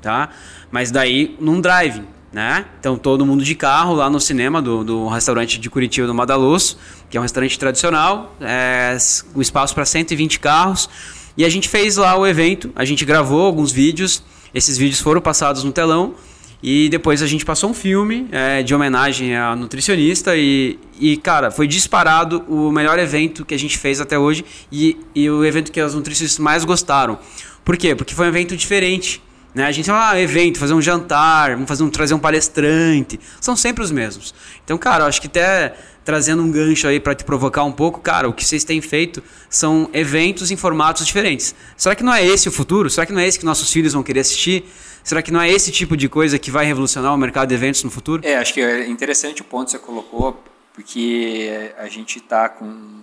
[0.00, 0.28] tá?
[0.70, 2.66] Mas daí num drive né?
[2.78, 6.76] Então todo mundo de carro lá no cinema do, do restaurante de Curitiba do Madaluz,
[7.08, 8.96] que é um restaurante tradicional, é,
[9.34, 10.88] um espaço para 120 carros.
[11.36, 15.20] E a gente fez lá o evento, a gente gravou alguns vídeos, esses vídeos foram
[15.20, 16.14] passados no telão
[16.62, 21.52] e depois a gente passou um filme é, de homenagem à nutricionista e, e, cara,
[21.52, 25.70] foi disparado o melhor evento que a gente fez até hoje e, e o evento
[25.70, 27.18] que as nutricionistas mais gostaram.
[27.64, 27.94] Por quê?
[27.94, 29.22] Porque foi um evento diferente.
[29.58, 29.66] Né?
[29.66, 33.18] A gente fala, ah, evento, fazer um jantar, vamos fazer um, trazer um palestrante.
[33.40, 34.32] São sempre os mesmos.
[34.64, 38.00] Então, cara, eu acho que até trazendo um gancho aí para te provocar um pouco,
[38.00, 41.56] cara, o que vocês têm feito são eventos em formatos diferentes.
[41.76, 42.88] Será que não é esse o futuro?
[42.88, 44.64] Será que não é esse que nossos filhos vão querer assistir?
[45.02, 47.82] Será que não é esse tipo de coisa que vai revolucionar o mercado de eventos
[47.82, 48.24] no futuro?
[48.24, 50.40] É, acho que é interessante o ponto que você colocou,
[50.72, 52.56] porque a gente está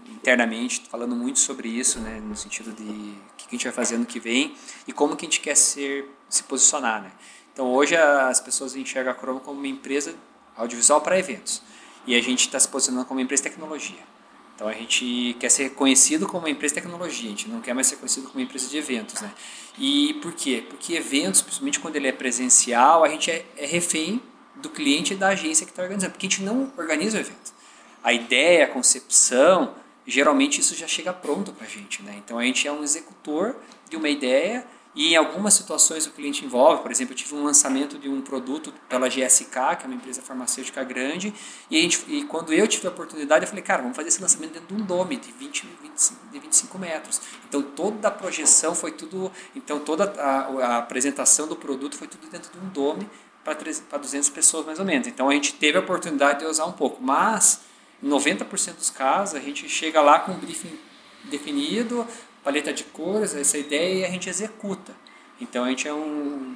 [0.09, 3.97] internamente falando muito sobre isso, né, no sentido de o que a gente vai fazer
[3.97, 4.53] no que vem
[4.87, 7.01] e como que a gente quer ser se posicionar.
[7.01, 7.11] Né?
[7.53, 10.15] Então hoje as pessoas enxergam a Chrome como uma empresa
[10.55, 11.61] audiovisual para eventos
[12.07, 14.15] e a gente está se posicionando como uma empresa de tecnologia.
[14.55, 17.73] Então a gente quer ser reconhecido como uma empresa de tecnologia, a gente não quer
[17.73, 19.21] mais ser conhecido como uma empresa de eventos.
[19.21, 19.31] Né?
[19.77, 20.65] E por quê?
[20.69, 24.21] Porque eventos, principalmente quando ele é presencial, a gente é, é refém
[24.55, 27.53] do cliente e da agência que está organizando, porque a gente não organiza o evento.
[28.01, 29.75] a ideia, a concepção,
[30.07, 32.01] geralmente isso já chega pronto para a gente.
[32.01, 32.15] Né?
[32.23, 33.57] Então a gente é um executor
[33.89, 34.65] de uma ideia
[34.95, 38.21] e em algumas situações o cliente envolve, por exemplo, eu tive um lançamento de um
[38.21, 41.33] produto pela GSK, que é uma empresa farmacêutica grande,
[41.69, 44.53] e, gente, e quando eu tive a oportunidade, eu falei, cara, vamos fazer esse lançamento
[44.53, 47.21] dentro de um dome de 20, 25, de 25 metros.
[47.47, 52.27] Então toda a projeção foi tudo, então toda a, a apresentação do produto foi tudo
[52.29, 53.09] dentro de um dome
[53.43, 55.07] para 200 pessoas mais ou menos.
[55.07, 57.61] Então a gente teve a oportunidade de usar um pouco, mas
[58.01, 60.79] em 90% dos casos a gente chega lá com um briefing
[61.25, 62.07] definido,
[62.45, 64.93] paleta de cores, essa ideia e a gente executa.
[65.41, 66.55] Então a gente é um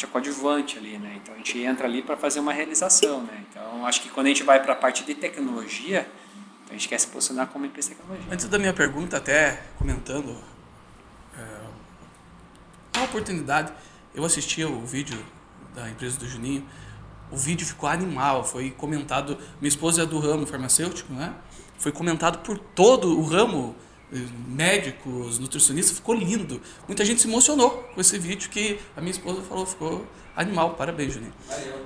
[0.00, 1.18] é coadjuvante ali, né?
[1.20, 3.44] Então a gente entra ali para fazer uma realização, né?
[3.50, 6.08] Então acho que quando a gente vai para a parte de tecnologia,
[6.68, 8.32] a gente quer se posicionar como empresa de tecnologia.
[8.32, 10.36] Antes da minha pergunta, até comentando
[11.36, 13.72] é, a oportunidade,
[14.14, 15.18] eu assisti o vídeo
[15.74, 16.64] da empresa do Juninho,
[17.30, 21.34] o vídeo ficou animal, foi comentado, minha esposa é do ramo farmacêutico, né?
[21.78, 23.74] Foi comentado por todo o ramo
[24.48, 26.60] médicos, nutricionistas, ficou lindo.
[26.86, 30.74] Muita gente se emocionou com esse vídeo que a minha esposa falou, ficou animal.
[30.74, 31.32] Parabéns, Juninho.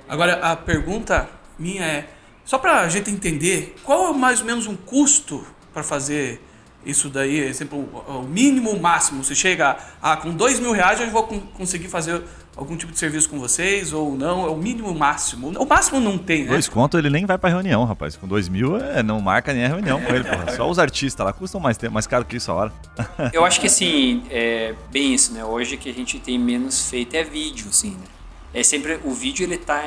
[0.09, 2.11] Agora, a pergunta minha é,
[2.45, 6.41] só para a gente entender, qual é mais ou menos um custo para fazer
[6.85, 7.41] isso daí?
[7.41, 9.23] Exemplo, o mínimo, o máximo.
[9.23, 12.23] Você chega a, com dois mil reais, eu vou conseguir fazer
[12.59, 14.45] algum tipo de serviço com vocês ou não?
[14.45, 15.49] É o mínimo máximo.
[15.57, 16.49] O máximo não tem, né?
[16.51, 18.17] Dois conto ele nem vai pra reunião, rapaz.
[18.17, 20.51] Com dois mil é, não marca nem a reunião com ele, porra.
[20.57, 22.73] Só os artistas lá custam mais, mais caro que isso a hora.
[23.33, 25.45] Eu acho que assim, é bem isso, né?
[25.45, 28.07] Hoje que a gente tem menos feito é vídeo, assim, né?
[28.53, 29.85] É sempre, o vídeo ele tá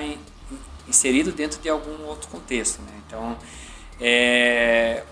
[0.88, 2.94] inserido dentro de algum outro contexto, né?
[3.06, 3.38] Então,
[4.00, 5.04] é,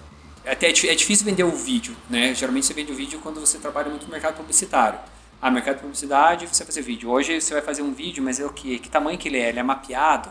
[0.45, 2.34] até é, é difícil vender o vídeo, né?
[2.34, 5.00] Geralmente você vende o vídeo quando você trabalha muito no mercado publicitário.
[5.41, 7.10] Ah, mercado de publicidade, você vai fazer vídeo.
[7.10, 8.78] Hoje você vai fazer um vídeo, mas é o que?
[8.78, 9.47] Que tamanho que ele é?
[9.47, 10.30] Ele é mapeado,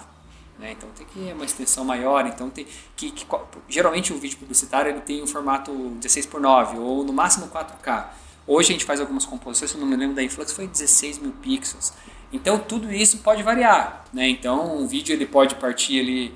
[0.58, 0.72] né?
[0.72, 2.26] Então tem que ir uma extensão maior.
[2.26, 3.26] Então tem que, que
[3.70, 8.06] geralmente o vídeo publicitário ele tem um formato 16 por 9 ou no máximo 4K.
[8.46, 11.18] Hoje a gente faz algumas composições, se eu não me lembro da Influx, foi 16
[11.20, 11.94] mil pixels.
[12.30, 14.28] Então tudo isso pode variar, né?
[14.28, 16.34] Então um vídeo ele pode partir ali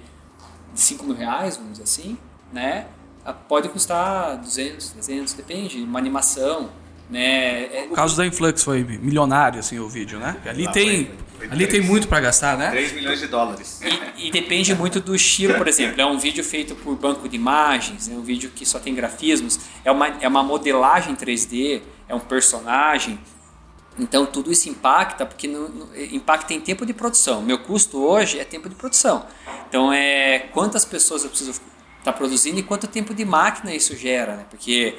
[0.72, 2.16] de 5 mil reais, vamos dizer assim,
[2.50, 2.87] né?
[3.22, 6.70] Ah, pode custar 200, 300, depende, uma animação,
[7.12, 7.64] né?
[7.64, 10.35] É, o caso da Influx foi milionário assim o vídeo, né?
[10.46, 12.70] Ali tem foi, foi ali 3, tem muito para gastar, né?
[12.70, 13.83] 3 milhões de dólares.
[14.16, 17.37] E, e, depende muito do estilo, por exemplo, é um vídeo feito por banco de
[17.37, 22.14] imagens, é um vídeo que só tem grafismos, é uma é uma modelagem 3D, é
[22.14, 23.18] um personagem.
[23.98, 27.42] Então tudo isso impacta porque no, no, impacta em tempo de produção.
[27.42, 29.27] Meu custo hoje é tempo de produção.
[29.68, 31.61] Então é quantas pessoas eu preciso estar
[32.05, 34.46] tá produzindo e quanto tempo de máquina isso gera, né?
[34.48, 34.96] Porque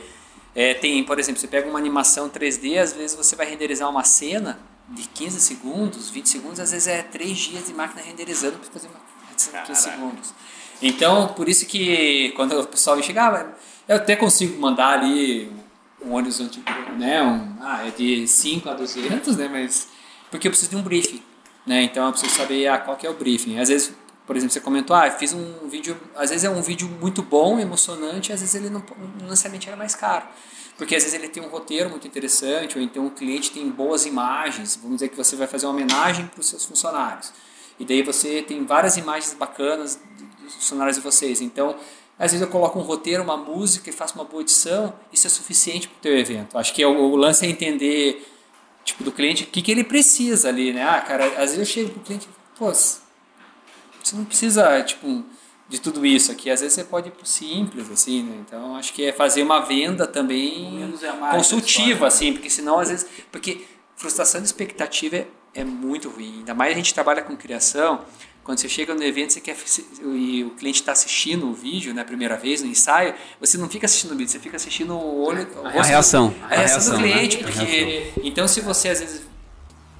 [0.55, 4.03] é, tem, por exemplo, você pega uma animação 3D, às vezes você vai renderizar uma
[4.03, 8.69] cena de 15 segundos, 20 segundos, às vezes é 3 dias de máquina renderizando para
[8.71, 8.99] fazer uma
[9.35, 10.33] cena de 15 segundos.
[10.81, 13.53] Então, por isso que quando o pessoal chega, ah,
[13.87, 15.51] eu até consigo mandar ali
[16.01, 16.61] um horizonte,
[16.97, 19.87] né, um, ah, é de 5 a 200, né, mas
[20.29, 21.21] porque eu preciso de um briefing,
[21.65, 23.59] né, então eu preciso saber ah, qual que é o briefing.
[23.59, 26.87] Às vezes por exemplo, você comentou, ah, fiz um vídeo, às vezes é um vídeo
[26.87, 28.83] muito bom, emocionante, às vezes ele não,
[29.19, 30.25] não necessariamente era mais caro.
[30.77, 34.05] Porque às vezes ele tem um roteiro muito interessante, ou então o cliente tem boas
[34.05, 34.75] imagens.
[34.81, 37.31] Vamos dizer que você vai fazer uma homenagem para os seus funcionários.
[37.79, 39.99] E daí você tem várias imagens bacanas
[40.41, 41.41] dos funcionários de vocês.
[41.41, 41.75] Então,
[42.17, 45.29] às vezes eu coloco um roteiro, uma música e faço uma boa edição, isso é
[45.29, 46.57] suficiente para o teu evento.
[46.57, 48.25] Acho que é o, o, lance é entender
[48.83, 50.83] tipo, do cliente o que, que ele precisa ali, né?
[50.83, 52.71] Ah, cara, às vezes eu chego para o cliente, pô,
[54.03, 55.23] você não precisa, tipo,
[55.67, 56.49] de tudo isso aqui.
[56.49, 58.37] Às vezes você pode ir pro simples, assim, né?
[58.45, 63.07] Então, acho que é fazer uma venda também é consultiva, assim, porque senão, às vezes...
[63.31, 63.61] Porque
[63.95, 66.39] frustração de expectativa é, é muito ruim.
[66.39, 68.01] Ainda mais a gente trabalha com criação,
[68.43, 69.55] quando você chega no evento você quer,
[70.13, 73.69] e o cliente está assistindo o vídeo, né, a primeira vez, no ensaio, você não
[73.69, 75.47] fica assistindo o vídeo, você fica assistindo o olho...
[75.63, 76.97] O a, reação, a, a reação.
[76.97, 77.13] do né?
[77.13, 77.37] cliente.
[77.37, 77.43] Né?
[77.43, 79.33] Porque, então, se você, às vezes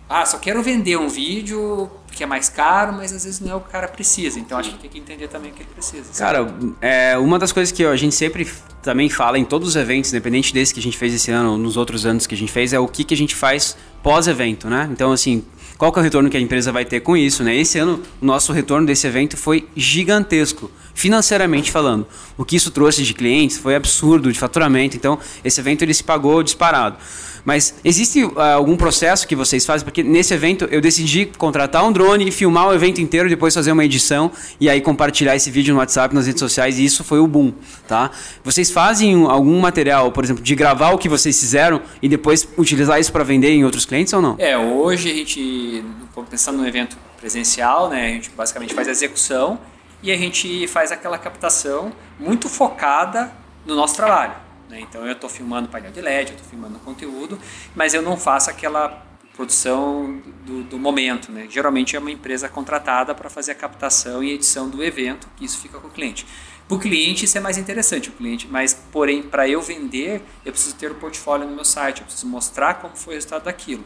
[0.09, 3.55] ah, só quero vender um vídeo porque é mais caro, mas às vezes não é
[3.55, 4.39] o que o cara precisa.
[4.39, 6.03] Então acho que tem que entender também o que ele precisa.
[6.15, 6.47] Cara,
[6.79, 8.47] é, uma das coisas que a gente sempre
[8.83, 11.57] também fala em todos os eventos, independente desse que a gente fez esse ano ou
[11.57, 14.69] nos outros anos que a gente fez, é o que, que a gente faz pós-evento,
[14.69, 14.87] né?
[14.91, 15.43] Então, assim,
[15.75, 17.55] qual que é o retorno que a empresa vai ter com isso, né?
[17.55, 22.05] Esse ano, o nosso retorno desse evento foi gigantesco, financeiramente falando.
[22.37, 24.95] O que isso trouxe de clientes foi absurdo, de faturamento.
[24.95, 26.97] Então, esse evento ele se pagou disparado.
[27.45, 29.83] Mas existe uh, algum processo que vocês fazem?
[29.83, 33.71] Porque nesse evento eu decidi contratar um drone e filmar o evento inteiro, depois fazer
[33.71, 37.19] uma edição e aí compartilhar esse vídeo no WhatsApp, nas redes sociais, e isso foi
[37.19, 37.53] o boom,
[37.87, 38.11] tá?
[38.43, 42.99] Vocês fazem algum material, por exemplo, de gravar o que vocês fizeram e depois utilizar
[42.99, 44.35] isso para vender em outros clientes ou não?
[44.39, 45.83] É, hoje a gente,
[46.29, 49.59] pensando no evento presencial, né, a gente basicamente faz a execução
[50.01, 53.31] e a gente faz aquela captação muito focada
[53.65, 54.42] no nosso trabalho.
[54.73, 54.81] Né?
[54.81, 57.39] Então eu estou filmando painel de LED, eu estou filmando conteúdo,
[57.75, 59.05] mas eu não faço aquela
[59.35, 61.31] produção do, do, momento.
[61.31, 61.47] Né?
[61.49, 65.59] Geralmente é uma empresa contratada para fazer a captação e edição do evento, que isso
[65.59, 66.25] fica com o cliente.
[66.67, 70.51] Para o cliente isso é mais interessante, o cliente, mas porém para eu vender eu
[70.51, 73.83] preciso ter o portfólio no meu site, eu preciso mostrar como foi o resultado daquilo.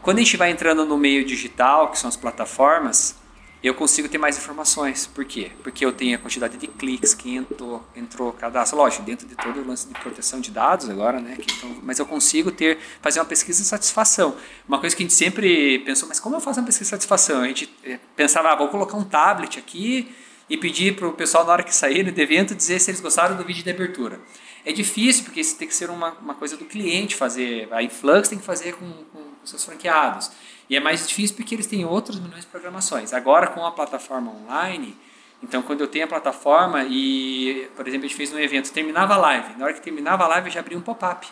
[0.00, 3.16] Quando a gente vai entrando no meio digital, que são as plataformas,
[3.64, 5.06] eu consigo ter mais informações.
[5.06, 5.50] Por quê?
[5.62, 8.76] Porque eu tenho a quantidade de cliques que entrou, entrou cadastro.
[8.76, 11.34] Lógico, dentro de todo o lance de proteção de dados agora, né?
[11.38, 14.36] Então, mas eu consigo ter, fazer uma pesquisa de satisfação.
[14.68, 17.40] Uma coisa que a gente sempre pensou, mas como eu faço uma pesquisa de satisfação?
[17.40, 20.14] A gente eh, pensava, ah, vou colocar um tablet aqui
[20.46, 23.34] e pedir para o pessoal, na hora que sair do evento, dizer se eles gostaram
[23.34, 24.20] do vídeo de abertura.
[24.62, 27.66] É difícil, porque isso tem que ser uma, uma coisa do cliente fazer.
[27.72, 30.30] A Influx tem que fazer com, com, com seus franqueados.
[30.68, 33.12] E é mais difícil porque eles têm outros milhões de programações.
[33.12, 34.96] Agora, com a plataforma online,
[35.42, 39.14] então quando eu tenho a plataforma e, por exemplo, a gente fez um evento, terminava
[39.14, 39.58] a live.
[39.58, 41.26] Na hora que terminava a live, eu já abria um pop-up.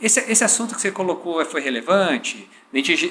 [0.00, 2.48] Esse, esse assunto que você colocou foi relevante?
[2.72, 3.08] A gente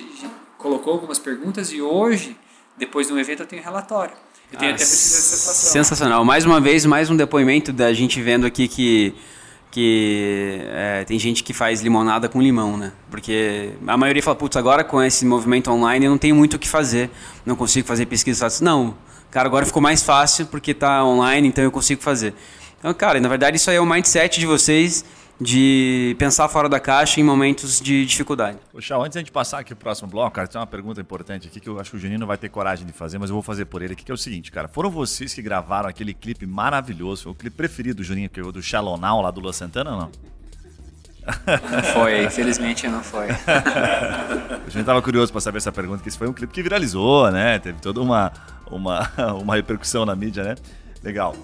[0.57, 2.37] colocou algumas perguntas e hoje,
[2.77, 4.15] depois de um evento, eu tenho relatório.
[4.51, 6.23] Eu tenho ah, até Sensacional.
[6.23, 9.15] Mais uma vez, mais um depoimento da gente vendo aqui que
[9.75, 12.93] que é, tem gente que faz limonada com limão, né?
[13.11, 16.59] Porque a maioria fala, putz, agora com esse movimento online eu não tenho muito o
[16.59, 17.09] que fazer,
[17.45, 18.47] não consigo fazer pesquisa.
[18.61, 18.95] Não,
[19.29, 22.33] cara, agora ficou mais fácil porque está online, então eu consigo fazer.
[22.79, 25.03] Então, cara, na verdade isso aí é o mindset de vocês
[25.39, 28.57] de pensar fora da caixa em momentos de dificuldade.
[28.71, 31.47] Poxa, antes de a gente passar aqui pro próximo bloco, cara, tem uma pergunta importante
[31.47, 33.33] aqui que eu acho que o Juninho não vai ter coragem de fazer, mas eu
[33.33, 34.67] vou fazer por ele aqui, que é o seguinte, cara.
[34.67, 38.51] Foram vocês que gravaram aquele clipe maravilhoso, o clipe preferido do Juninho, que é o
[38.51, 40.11] do Shallow Now, lá do Lua Santana, ou não?
[41.25, 43.27] Não foi, infelizmente não foi.
[43.47, 47.31] a gente tava curioso para saber essa pergunta, que esse foi um clipe que viralizou,
[47.31, 47.57] né?
[47.59, 48.31] Teve toda uma,
[48.69, 50.55] uma, uma repercussão na mídia, né?
[51.03, 51.35] Legal.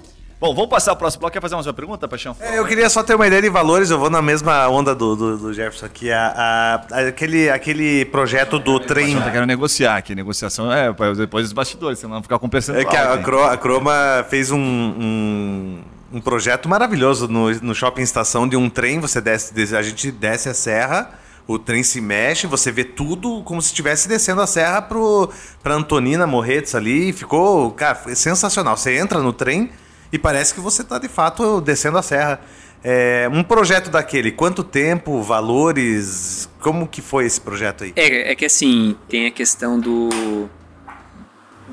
[0.42, 1.34] Bom, vamos passar o próximo bloco.
[1.34, 2.36] Quer fazer uma sua pergunta, Paixão?
[2.40, 3.92] É, eu queria só ter uma ideia de valores.
[3.92, 6.12] Eu vou na mesma onda do, do, do Jefferson aqui.
[6.12, 9.10] A, a, aquele, aquele projeto do trem.
[9.10, 10.16] Paixão tá querendo negociar aqui.
[10.16, 12.82] Negociação é depois dos bastidores, senão não ficar com percentual.
[12.82, 15.82] É que a, a, Croma fez um, um,
[16.14, 19.00] um, projeto maravilhoso no, no shopping estação de um trem.
[19.00, 23.62] Você desce, a gente desce a serra o trem se mexe, você vê tudo como
[23.62, 27.12] se estivesse descendo a serra para Antonina Morretes ali.
[27.12, 28.78] Ficou, cara, sensacional.
[28.78, 29.70] Você entra no trem,
[30.12, 32.42] e parece que você está de fato descendo a serra.
[32.84, 37.94] É, um projeto daquele, quanto tempo, valores, como que foi esse projeto aí?
[37.96, 40.50] É, é que assim, tem a questão do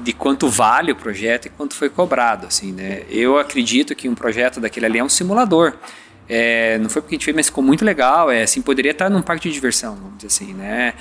[0.03, 3.03] de quanto vale o projeto e quanto foi cobrado, assim, né?
[3.11, 5.75] Eu acredito que um projeto daquele ali é um simulador.
[6.29, 8.31] É, não foi porque a gente fez, mas ficou muito legal.
[8.31, 10.95] É, assim, poderia estar num parque de diversão, vamos dizer assim, né?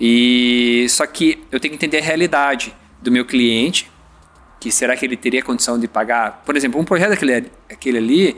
[0.00, 3.90] E só que eu tenho que entender a realidade do meu cliente,
[4.60, 6.42] que será que ele teria condição de pagar?
[6.44, 8.36] Por exemplo, um projeto daquele, aquele ali,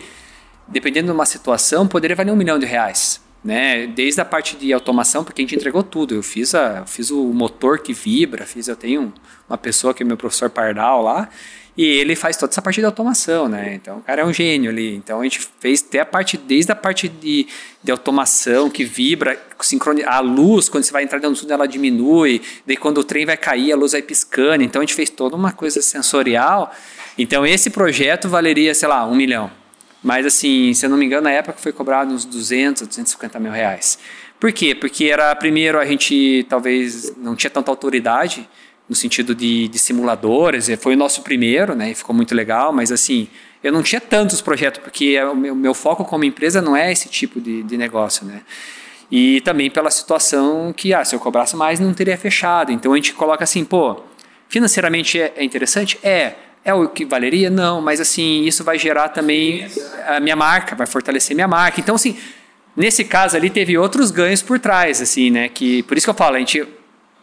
[0.68, 3.20] dependendo de uma situação, poderia valer um milhão de reais.
[3.44, 3.88] Né?
[3.88, 6.14] Desde a parte de automação, porque a gente entregou tudo.
[6.14, 9.12] Eu fiz, a, fiz o motor que vibra, fiz, eu tenho
[9.48, 11.28] uma pessoa que é meu professor Pardal lá,
[11.76, 13.74] e ele faz toda essa parte de automação, né?
[13.74, 14.94] Então o cara é um gênio ali.
[14.94, 17.46] Então a gente fez até a parte, desde a parte de,
[17.82, 21.66] de automação que vibra, sincroniza, a luz, quando você vai entrar dentro do túnel, ela
[21.66, 24.62] diminui, daí quando o trem vai cair, a luz vai piscando.
[24.62, 26.74] Então a gente fez toda uma coisa sensorial.
[27.16, 29.50] Então esse projeto valeria, sei lá, um milhão.
[30.02, 33.52] Mas assim, se eu não me engano, na época foi cobrado uns 200, 250 mil
[33.52, 33.98] reais.
[34.38, 34.74] Por quê?
[34.74, 38.46] Porque era, primeiro, a gente talvez não tinha tanta autoridade
[38.92, 40.68] no sentido de, de simuladores.
[40.78, 41.90] Foi o nosso primeiro, né?
[41.92, 43.26] E ficou muito legal, mas assim,
[43.64, 47.08] eu não tinha tantos projetos, porque o meu, meu foco como empresa não é esse
[47.08, 48.42] tipo de, de negócio, né?
[49.10, 52.70] E também pela situação que, ah, se eu cobrasse mais, não teria fechado.
[52.70, 54.02] Então a gente coloca assim, pô,
[54.46, 55.98] financeiramente é, é interessante?
[56.02, 56.34] É.
[56.64, 57.50] É o que valeria?
[57.50, 59.66] Não, mas assim, isso vai gerar também
[60.06, 61.80] a minha marca, vai fortalecer minha marca.
[61.80, 62.16] Então, assim,
[62.76, 65.48] nesse caso ali teve outros ganhos por trás, assim, né?
[65.48, 66.64] Que, por isso que eu falo, a gente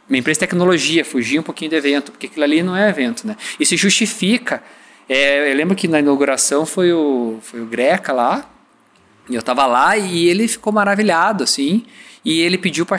[0.09, 3.27] minha empresa de tecnologia, fugir um pouquinho do evento, porque aquilo ali não é evento,
[3.27, 3.37] né?
[3.59, 4.61] E se justifica.
[5.07, 8.49] É, eu lembro que na inauguração foi o, foi o Greca lá,
[9.29, 11.85] e eu estava lá e ele ficou maravilhado, assim,
[12.25, 12.97] e ele pediu para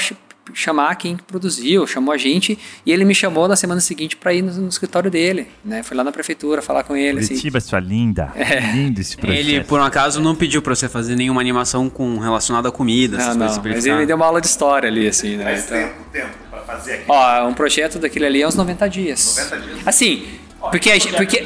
[0.53, 4.43] chamar quem produziu, chamou a gente, e ele me chamou na semana seguinte para ir
[4.43, 5.83] no, no, escritório dele, né?
[5.83, 7.21] Fui lá na prefeitura falar com ele.
[7.21, 7.29] Assim.
[7.29, 7.69] Curitiba, assim.
[7.69, 8.33] sua linda.
[8.35, 8.61] É.
[8.73, 9.39] Lindo esse projeto.
[9.39, 13.17] Ele, por um acaso, não pediu para você fazer nenhuma animação com relacionada a comida,
[13.17, 15.59] não, não, mas ele me deu uma aula de história ali, assim, né?
[15.59, 17.05] Então, tempo, tempo fazer aqui?
[17.09, 19.37] Ó, um projeto daquele ali é uns 90 dias.
[19.37, 19.87] 90 dias?
[19.87, 20.27] Assim,
[20.71, 21.45] porque, a, porque,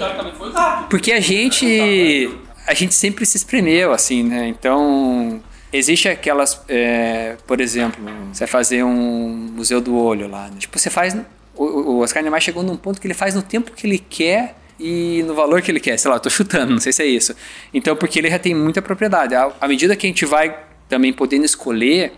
[0.90, 2.30] porque a gente
[2.66, 4.48] a gente sempre se espremeu, assim, né?
[4.48, 5.42] Então,
[5.72, 8.02] existe aquelas, é, por exemplo,
[8.32, 10.56] você vai fazer um museu do olho lá, né?
[10.58, 11.14] tipo, você faz,
[11.54, 14.56] o, o Oscar Niemeyer chegou num ponto que ele faz no tempo que ele quer,
[14.78, 15.96] e no valor que ele quer.
[15.96, 17.34] Sei lá, eu tô chutando, não sei se é isso.
[17.72, 19.34] Então, porque ele já tem muita propriedade.
[19.34, 20.56] À medida que a gente vai
[20.88, 22.12] também podendo escolher,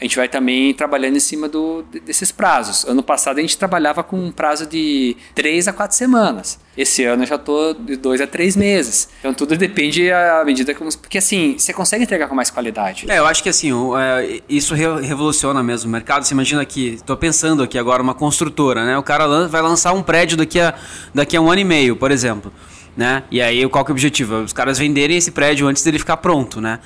[0.00, 2.84] a gente vai também trabalhando em cima do, desses prazos.
[2.84, 6.58] Ano passado a gente trabalhava com um prazo de 3 a 4 semanas.
[6.76, 9.08] Esse ano eu já estou de 2 a 3 meses.
[9.20, 10.90] Então tudo depende à medida como.
[10.98, 13.06] Porque assim, você consegue entregar com mais qualidade.
[13.08, 16.24] É, eu acho que assim, é, isso revoluciona mesmo o mercado.
[16.24, 18.98] Você imagina que, estou pensando aqui agora, uma construtora, né?
[18.98, 20.74] O cara vai lançar um prédio daqui a,
[21.14, 22.52] daqui a um ano e meio, por exemplo.
[22.96, 23.24] Né?
[23.30, 24.36] E aí qual que é o objetivo?
[24.36, 26.78] Os caras venderem esse prédio antes dele ficar pronto, né?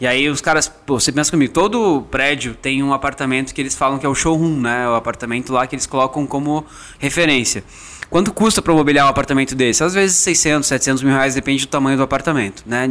[0.00, 3.74] E aí os caras, pô, você pensa comigo, todo prédio tem um apartamento que eles
[3.74, 4.88] falam que é o showroom, né?
[4.88, 6.66] O apartamento lá que eles colocam como
[6.98, 7.64] referência.
[8.10, 9.82] Quanto custa para mobiliar um apartamento desse?
[9.82, 12.90] Às vezes 600, 700 mil reais, depende do tamanho do apartamento, né?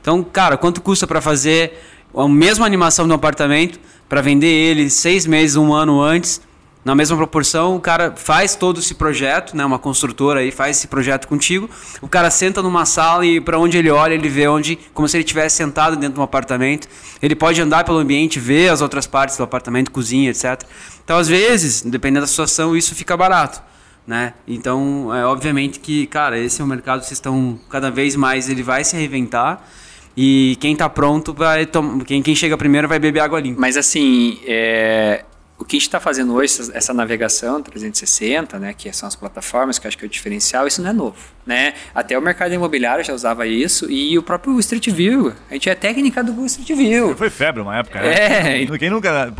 [0.00, 1.72] Então, cara, quanto custa para fazer
[2.14, 6.40] a mesma animação do apartamento, para vender ele seis meses, um ano antes,
[6.84, 9.64] na mesma proporção, o cara faz todo esse projeto, né?
[9.64, 11.68] Uma construtora aí faz esse projeto contigo.
[12.02, 15.16] O cara senta numa sala e para onde ele olha, ele vê onde, como se
[15.16, 16.86] ele estivesse sentado dentro de um apartamento.
[17.22, 20.62] Ele pode andar pelo ambiente, ver as outras partes do apartamento, cozinha, etc.
[21.02, 23.62] Então, às vezes, dependendo da situação, isso fica barato.
[24.06, 24.34] Né?
[24.46, 28.50] Então, é obviamente que, cara, esse é um mercado que vocês estão cada vez mais
[28.50, 29.66] ele vai se reinventar
[30.14, 31.66] e quem está pronto vai
[32.06, 33.58] quem, quem chega primeiro vai beber água limpa.
[33.58, 35.24] Mas assim, é,
[35.56, 39.14] o que a gente está fazendo hoje, essa, essa, navegação 360, né, que são as
[39.14, 41.16] plataformas, que eu acho que é o diferencial, isso não é novo.
[41.46, 41.74] Né?
[41.94, 45.32] Até o mercado imobiliário já usava isso e o próprio Street View.
[45.48, 47.16] A gente é técnica do Street View.
[47.16, 48.62] Foi febre uma época, né?
[48.62, 48.66] É.
[48.78, 49.32] Quem nunca,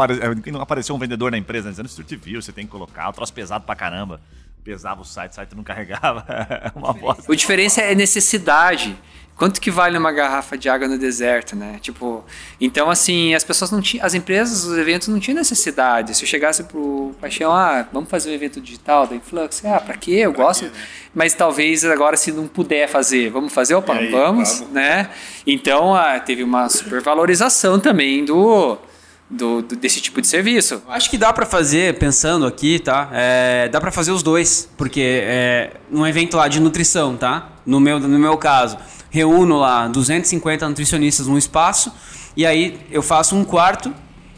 [0.43, 3.13] quem nunca apareceu um vendedor na empresa dizendo Street View, você tem que colocar, o
[3.13, 4.21] troço pesado pra caramba.
[4.63, 6.25] Pesava o site, o site não carregava.
[6.65, 7.31] É uma bosta.
[7.31, 8.97] O diferença é necessidade.
[9.37, 11.79] Quanto que vale uma garrafa de água no deserto, né?
[11.81, 12.25] Tipo,
[12.61, 16.17] então assim, as pessoas não tinham, as empresas, os eventos não tinham necessidade.
[16.17, 19.97] Se eu chegasse pro Paixão, ah, vamos fazer um evento digital da Influx, ah, para
[19.97, 20.13] quê?
[20.13, 20.67] Eu pra gosto.
[20.67, 20.85] Quê, né?
[21.13, 25.11] Mas talvez agora se não puder fazer, vamos fazer, opa, aí, vamos, vamos, né?
[25.45, 28.79] Então, ah, teve uma supervalorização também do
[29.29, 30.83] do, do, desse tipo de serviço.
[30.89, 33.09] Acho que dá para fazer, pensando aqui, tá?
[33.13, 37.49] É, dá para fazer os dois, porque é um evento lá de nutrição, tá?
[37.67, 38.77] No meu, no meu caso,
[39.15, 41.93] reúno lá 250 nutricionistas num espaço
[42.37, 43.95] e aí eu faço um quarto,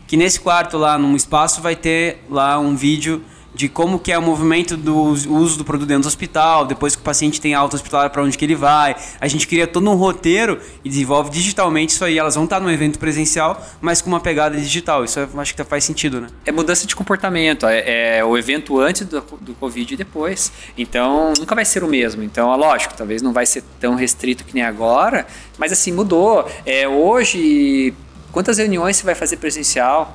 [0.07, 3.25] que nesse quarto lá num espaço vai ter lá um vídeo
[3.57, 7.01] de como que é o movimento do uso do produto dentro do hospital, depois que
[7.01, 8.95] o paciente tem alta hospitalar para onde que ele vai.
[9.19, 12.19] A gente cria todo um roteiro e desenvolve digitalmente isso aí.
[12.19, 15.05] Elas vão estar no evento presencial, mas com uma pegada digital.
[15.05, 16.29] Isso eu acho que faz sentido, né?
[16.45, 17.67] É mudança de comportamento.
[17.67, 20.53] É, é o evento antes do, do Covid e depois.
[20.77, 22.23] Então, nunca vai ser o mesmo.
[22.23, 25.27] Então, é lógico, talvez não vai ser tão restrito que nem agora,
[25.57, 26.47] mas assim, mudou.
[26.67, 27.95] É, hoje,
[28.31, 30.15] quantas reuniões você vai fazer presencial?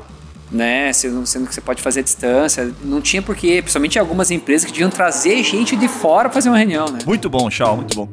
[0.51, 0.91] Né?
[0.91, 2.73] Sendo, sendo que você pode fazer à distância.
[2.83, 6.57] Não tinha porquê, principalmente algumas empresas que deviam trazer gente de fora para fazer uma
[6.57, 6.99] reunião, né?
[7.05, 8.09] Muito bom, Shaw, muito bom.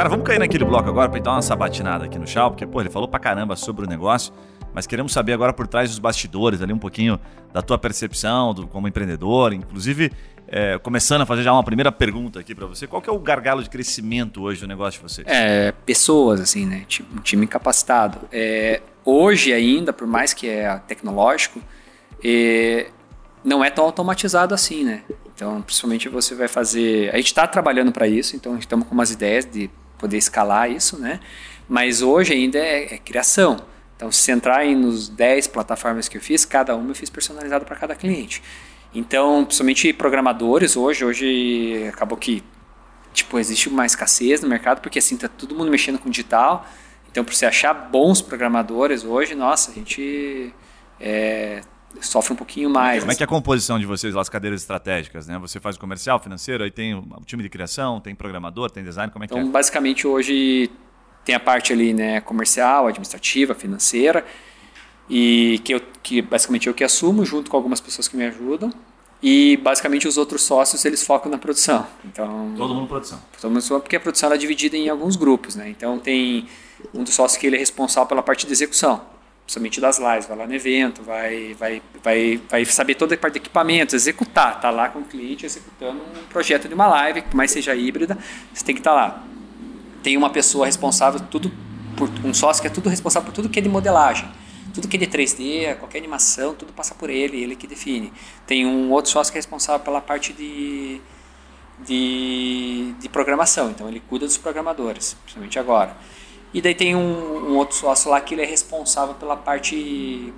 [0.00, 2.80] Cara, vamos cair naquele bloco agora para dar uma sabatinada aqui no Shaw, porque, pô,
[2.80, 4.32] ele falou pra caramba sobre o negócio,
[4.72, 7.20] mas queremos saber agora por trás dos bastidores ali um pouquinho
[7.52, 10.10] da tua percepção do, como empreendedor, inclusive
[10.52, 12.84] é, começando a fazer já uma primeira pergunta aqui para você.
[12.84, 15.26] Qual que é o gargalo de crescimento hoje do negócio de vocês?
[15.28, 16.84] É, pessoas, assim, né?
[17.16, 18.18] Um time capacitado.
[18.32, 21.62] É, hoje ainda, por mais que é tecnológico,
[22.24, 22.88] é,
[23.44, 25.02] não é tão automatizado assim, né?
[25.32, 27.14] Então, principalmente você vai fazer...
[27.14, 30.98] A gente está trabalhando para isso, então estamos com umas ideias de poder escalar isso,
[30.98, 31.20] né?
[31.68, 33.56] Mas hoje ainda é, é criação.
[33.96, 37.76] Então, se entrar nos 10 plataformas que eu fiz, cada uma eu fiz personalizado para
[37.76, 38.42] cada cliente.
[38.94, 42.42] Então, principalmente programadores hoje, hoje acabou que
[43.12, 46.66] tipo existe uma escassez no mercado porque assim tá todo mundo mexendo com digital.
[47.10, 50.54] Então, para você achar bons programadores hoje, nossa, a gente
[51.00, 51.60] é,
[52.00, 53.00] sofre um pouquinho mais.
[53.00, 55.36] Como é que é a composição de vocês lá, as cadeiras estratégicas, né?
[55.38, 59.24] Você faz comercial, financeiro, aí tem o time de criação, tem programador, tem design, como
[59.24, 59.50] é que então, é?
[59.50, 60.70] basicamente hoje
[61.24, 64.24] tem a parte ali, né, comercial, administrativa, financeira
[65.10, 68.72] e que, eu, que basicamente eu que assumo junto com algumas pessoas que me ajudam
[69.20, 71.84] e basicamente os outros sócios eles focam na produção.
[72.04, 73.20] Então todo mundo produção.
[73.40, 75.68] Todo mundo porque a produção é dividida em alguns grupos, né?
[75.68, 76.46] Então tem
[76.94, 79.02] um dos sócios que ele é responsável pela parte de execução,
[79.44, 83.34] principalmente das lives, vai lá no evento, vai vai vai vai saber toda a parte
[83.34, 87.34] de equipamentos, executar, tá lá com o cliente executando um projeto de uma live, por
[87.34, 88.16] mais seja híbrida,
[88.54, 89.24] você tem que estar tá lá.
[90.04, 91.50] Tem uma pessoa responsável tudo
[91.96, 94.26] por um sócio que é tudo responsável por tudo que é de modelagem
[94.70, 98.12] tudo que é de 3D, qualquer animação, tudo passa por ele, ele que define.
[98.46, 101.00] Tem um outro sócio que é responsável pela parte de,
[101.84, 105.96] de, de programação, então ele cuida dos programadores, principalmente agora.
[106.52, 110.32] E daí tem um, um, outro sócio lá que ele é responsável pela parte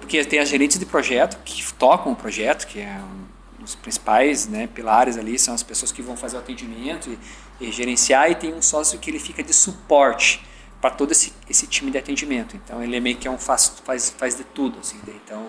[0.00, 4.48] porque tem as gerentes de projeto que tocam o projeto, que é um, os principais
[4.48, 7.10] né, pilares ali, são as pessoas que vão fazer o atendimento
[7.60, 10.42] e, e gerenciar, e tem um sócio que ele fica de suporte
[10.80, 12.56] para todo esse, esse time de atendimento.
[12.56, 14.78] Então ele é meio que é um faz, faz, faz de tudo.
[14.80, 14.98] Assim?
[15.24, 15.44] Então,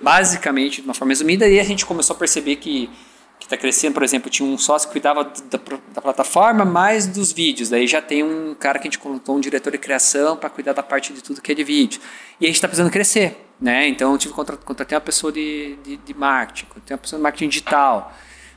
[0.00, 2.90] basicamente, de uma forma resumida, aí a gente começou a perceber que
[3.38, 5.60] que está crescendo, por exemplo, tinha um sócio que cuidava da,
[5.94, 7.68] da, plataforma mais dos vídeos.
[7.68, 10.72] Daí já tem um cara que a gente colocou, um diretor de criação, para cuidar
[10.72, 12.00] da parte de tudo que é de vídeo.
[12.40, 13.44] E a gente está precisando crescer.
[13.60, 13.88] Né?
[13.88, 17.22] Então eu tive que contratar uma pessoa de, de, de marketing, contratei uma pessoa de
[17.22, 18.12] marketing digital.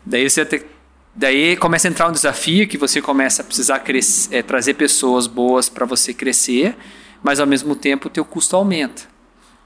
[0.06, 0.66] Daí você ter,
[1.16, 5.28] daí começa a entrar um desafio que você começa a precisar crescer, é, trazer pessoas
[5.28, 6.76] boas para você crescer,
[7.24, 9.04] mas ao mesmo tempo o teu custo aumenta.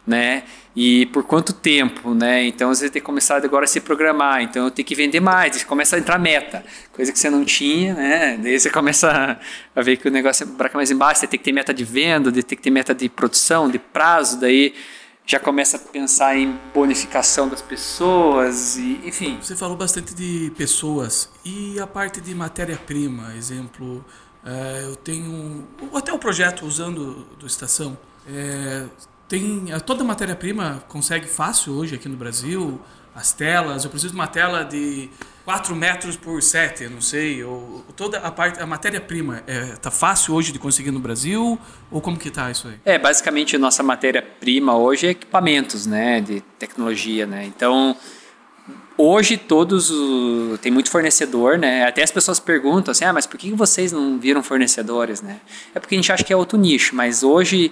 [0.06, 0.44] Né?
[0.76, 2.46] E por quanto tempo, né?
[2.46, 4.42] Então você tem que começar agora a se programar.
[4.42, 5.64] Então eu tenho que vender mais.
[5.64, 8.38] Começa a entrar meta, coisa que você não tinha, né?
[8.38, 9.40] Daí você começa
[9.74, 11.22] a ver que o negócio é buraco mais embaixo.
[11.22, 14.38] Você tem que ter meta de venda, tem que ter meta de produção, de prazo.
[14.40, 14.76] Daí
[15.26, 19.38] já começa a pensar em bonificação das pessoas e enfim.
[19.42, 24.06] Você falou bastante de pessoas e a parte de matéria-prima, exemplo.
[24.46, 27.98] É, eu tenho até o projeto usando do estação.
[28.28, 28.86] É,
[29.28, 32.80] tem toda a matéria-prima consegue fácil hoje aqui no Brasil.
[33.16, 35.10] As telas, eu preciso de uma tela de
[35.46, 40.34] 4 metros por 7, não sei, ou toda a parte, a matéria-prima, é, tá fácil
[40.34, 41.60] hoje de conseguir no Brasil,
[41.92, 42.74] ou como que tá isso aí?
[42.84, 47.96] É, basicamente nossa matéria-prima hoje é equipamentos, né, de tecnologia, né, então
[48.98, 53.38] hoje todos, o, tem muito fornecedor, né, até as pessoas perguntam assim, ah, mas por
[53.38, 55.40] que vocês não viram fornecedores, né,
[55.76, 57.72] é porque a gente acha que é outro nicho, mas hoje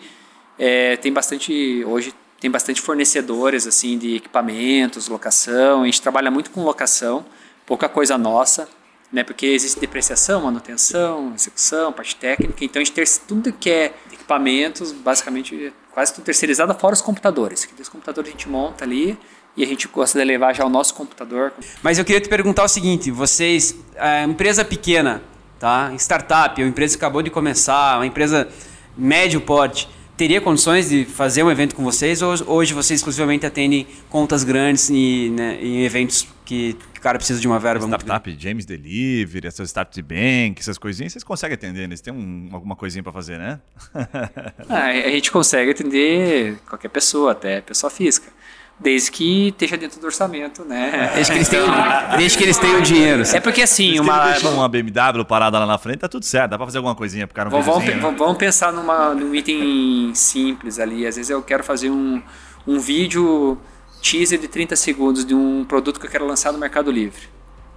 [0.59, 5.83] é, tem bastante hoje tem bastante fornecedores assim de equipamentos, locação.
[5.83, 7.25] A gente trabalha muito com locação,
[7.65, 8.67] pouca coisa nossa,
[9.11, 9.23] né?
[9.23, 12.65] Porque existe depreciação, manutenção, execução, parte técnica.
[12.65, 17.65] Então a gente tem tudo que é equipamentos, basicamente quase tudo terceirizado, fora os computadores.
[17.65, 19.17] Que os computadores a gente monta ali
[19.55, 21.53] e a gente gosta de levar já o nosso computador.
[21.81, 25.21] Mas eu queria te perguntar o seguinte: vocês, a empresa pequena,
[25.59, 25.91] tá?
[25.97, 28.49] Startup, uma empresa que acabou de começar, uma empresa
[28.97, 33.87] médio porte teria condições de fazer um evento com vocês ou hoje vocês exclusivamente atendem
[34.09, 38.41] contas grandes e, né, em eventos que o cara precisa de uma verba Startup, muito
[38.41, 41.95] James Delivery, essas startup de bank, essas coisinhas, vocês conseguem atender, né?
[41.95, 43.59] Vocês têm um, alguma coisinha para fazer, né?
[44.69, 48.31] ah, a gente consegue atender qualquer pessoa, até pessoa física
[48.79, 51.11] desde que esteja dentro do orçamento, né?
[51.13, 51.67] Desde que eles tenham,
[52.17, 53.23] desde que eles tenham dinheiro.
[53.33, 56.65] É porque assim, uma uma BMW parada lá na frente, tá tudo certo, dá para
[56.65, 57.95] fazer alguma coisinha pro cara um vamos, né?
[57.95, 61.05] vamos pensar numa, num item simples ali.
[61.05, 62.21] Às vezes eu quero fazer um,
[62.67, 63.57] um vídeo
[64.01, 67.31] teaser de 30 segundos de um produto que eu quero lançar no Mercado Livre.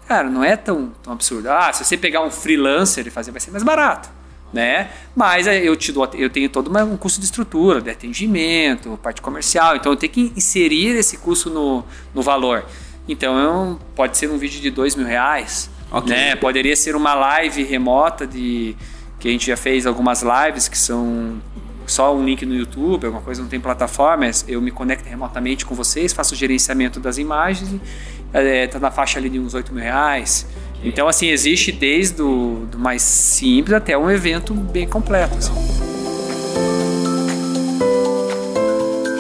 [0.09, 1.49] Cara, não é tão, tão absurdo.
[1.51, 4.16] Ah, se você pegar um freelancer e fazer, vai ser mais barato
[4.57, 4.89] né?
[5.15, 9.77] Mas eu, te dou, eu tenho todo um custo de estrutura, de atendimento, parte comercial,
[9.77, 11.85] então eu tenho que inserir esse custo no,
[12.15, 12.65] no valor.
[13.07, 16.11] Então eu, pode ser um vídeo de dois mil reais, okay.
[16.11, 16.37] né?
[16.37, 18.75] Poderia ser uma live remota de
[19.21, 21.41] que a gente já fez algumas lives que são
[21.87, 25.75] só um link no YouTube, alguma coisa não tem plataforma, eu me conecto remotamente com
[25.75, 27.71] vocês, faço o gerenciamento das imagens,
[28.27, 30.47] está é, tá na faixa ali de uns oito mil reais.
[30.83, 35.37] Então, assim, existe desde o do mais simples até um evento bem completo.
[35.37, 35.53] Assim.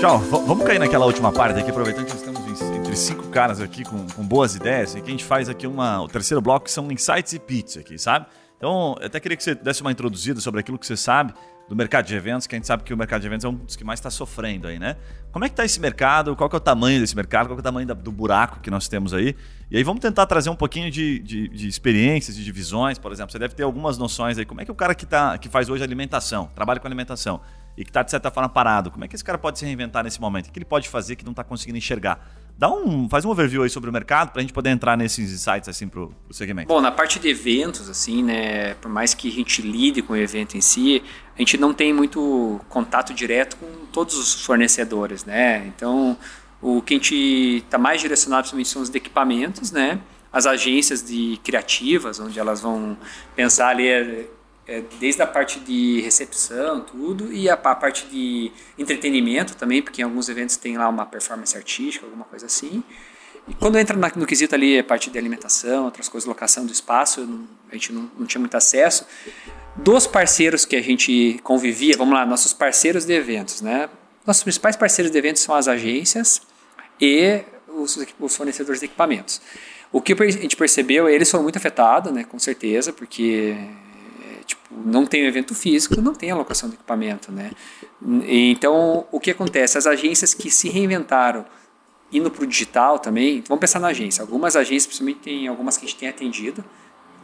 [0.00, 4.06] Tchau, vamos cair naquela última parte aqui, aproveitando que estamos entre cinco caras aqui com,
[4.06, 6.90] com boas ideias, e que a gente faz aqui uma, o terceiro bloco, que são
[6.92, 8.26] insights e pits aqui, sabe?
[8.56, 11.34] Então, eu até queria que você desse uma introduzida sobre aquilo que você sabe
[11.68, 13.54] do mercado de eventos, que a gente sabe que o mercado de eventos é um
[13.54, 14.96] dos que mais está sofrendo aí, né?
[15.32, 16.36] Como é que está esse mercado?
[16.36, 17.48] Qual é o tamanho desse mercado?
[17.48, 19.34] Qual é o tamanho do buraco que nós temos aí?
[19.70, 23.32] E aí vamos tentar trazer um pouquinho de, de, de experiências, de divisões, por exemplo.
[23.32, 24.44] Você deve ter algumas noções aí.
[24.44, 27.40] Como é que o cara que, tá, que faz hoje alimentação, trabalha com alimentação,
[27.76, 30.02] e que está, de certa forma, parado, como é que esse cara pode se reinventar
[30.02, 30.48] nesse momento?
[30.48, 32.26] O que ele pode fazer que não está conseguindo enxergar?
[32.58, 35.30] Dá um, faz um overview aí sobre o mercado para a gente poder entrar nesses
[35.30, 36.68] insights assim para o segmento.
[36.68, 40.16] Bom, na parte de eventos, assim, né, por mais que a gente lide com o
[40.16, 41.02] evento em si,
[41.34, 45.66] a gente não tem muito contato direto com todos os fornecedores, né?
[45.66, 46.16] Então,
[46.62, 50.00] o que a gente está mais direcionado são os equipamentos, né?
[50.32, 52.96] As agências de criativas, onde elas vão
[53.34, 54.26] pensar ali
[54.66, 60.02] é, desde a parte de recepção, tudo, e a, a, parte de entretenimento também, porque
[60.02, 62.82] em alguns eventos tem lá uma performance artística, alguma coisa assim.
[63.48, 66.72] E quando entra na, no quesito ali a parte de alimentação, outras coisas, locação do
[66.72, 69.06] espaço, não, a gente não, não tinha muito acesso.
[69.76, 73.88] Dos parceiros que a gente convivia, vamos lá, nossos parceiros de eventos, né?
[74.26, 76.42] Nossos principais parceiros de eventos são as agências
[77.00, 79.40] e os, os fornecedores de equipamentos.
[79.92, 83.56] O que a gente percebeu, eles foram muito afetados, né, com certeza, porque
[84.70, 87.50] não tem o evento físico, não tem alocação de equipamento, né?
[88.26, 89.78] Então, o que acontece?
[89.78, 91.44] As agências que se reinventaram
[92.12, 94.22] indo para o digital também, vamos pensar na agência.
[94.22, 96.64] Algumas agências, principalmente tem algumas que a gente tem atendido,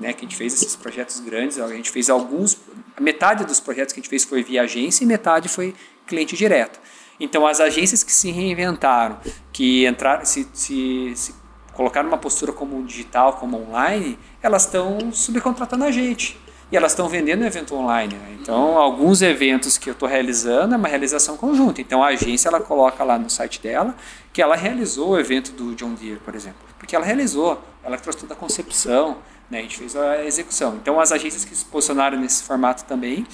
[0.00, 2.58] né, que a gente fez esses projetos grandes, a gente fez alguns,
[3.00, 5.74] metade dos projetos que a gente fez foi via agência e metade foi
[6.06, 6.80] cliente direto.
[7.20, 9.20] Então, as agências que se reinventaram,
[9.52, 11.34] que entraram, se, se, se
[11.72, 16.38] colocaram uma postura como digital, como online, elas estão subcontratando a gente.
[16.72, 18.14] E elas estão vendendo evento online.
[18.14, 18.38] Né?
[18.40, 21.82] Então, alguns eventos que eu estou realizando é uma realização conjunta.
[21.82, 23.94] Então, a agência ela coloca lá no site dela
[24.32, 26.60] que ela realizou o evento do John Deere, por exemplo.
[26.78, 29.18] Porque ela realizou, ela trouxe toda a concepção,
[29.50, 29.58] né?
[29.58, 30.76] a gente fez a execução.
[30.80, 33.26] Então, as agências que se posicionaram nesse formato também.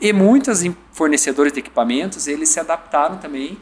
[0.00, 3.58] E muitos fornecedores de equipamentos, eles se adaptaram também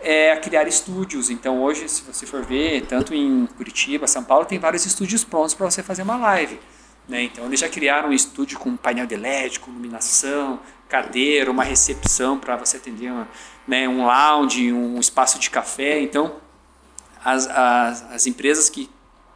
[0.00, 1.28] é, a criar estúdios.
[1.28, 5.52] Então, hoje, se você for ver, tanto em Curitiba, São Paulo, tem vários estúdios prontos
[5.52, 6.58] para você fazer uma live.
[7.08, 7.22] Né?
[7.24, 12.38] Então, eles já criaram um estúdio com painel de LED, com iluminação, cadeira, uma recepção
[12.38, 13.28] para você atender uma,
[13.66, 16.00] né, um lounge, um espaço de café.
[16.00, 16.36] Então,
[17.24, 18.90] as, as, as empresas que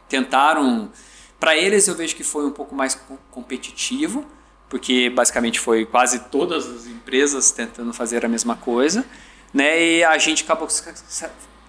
[0.07, 0.91] tentaram,
[1.39, 2.99] para eles eu vejo que foi um pouco mais
[3.29, 4.25] competitivo,
[4.69, 9.05] porque basicamente foi quase todas as empresas tentando fazer a mesma coisa,
[9.53, 9.81] né?
[9.81, 10.67] E a gente acabou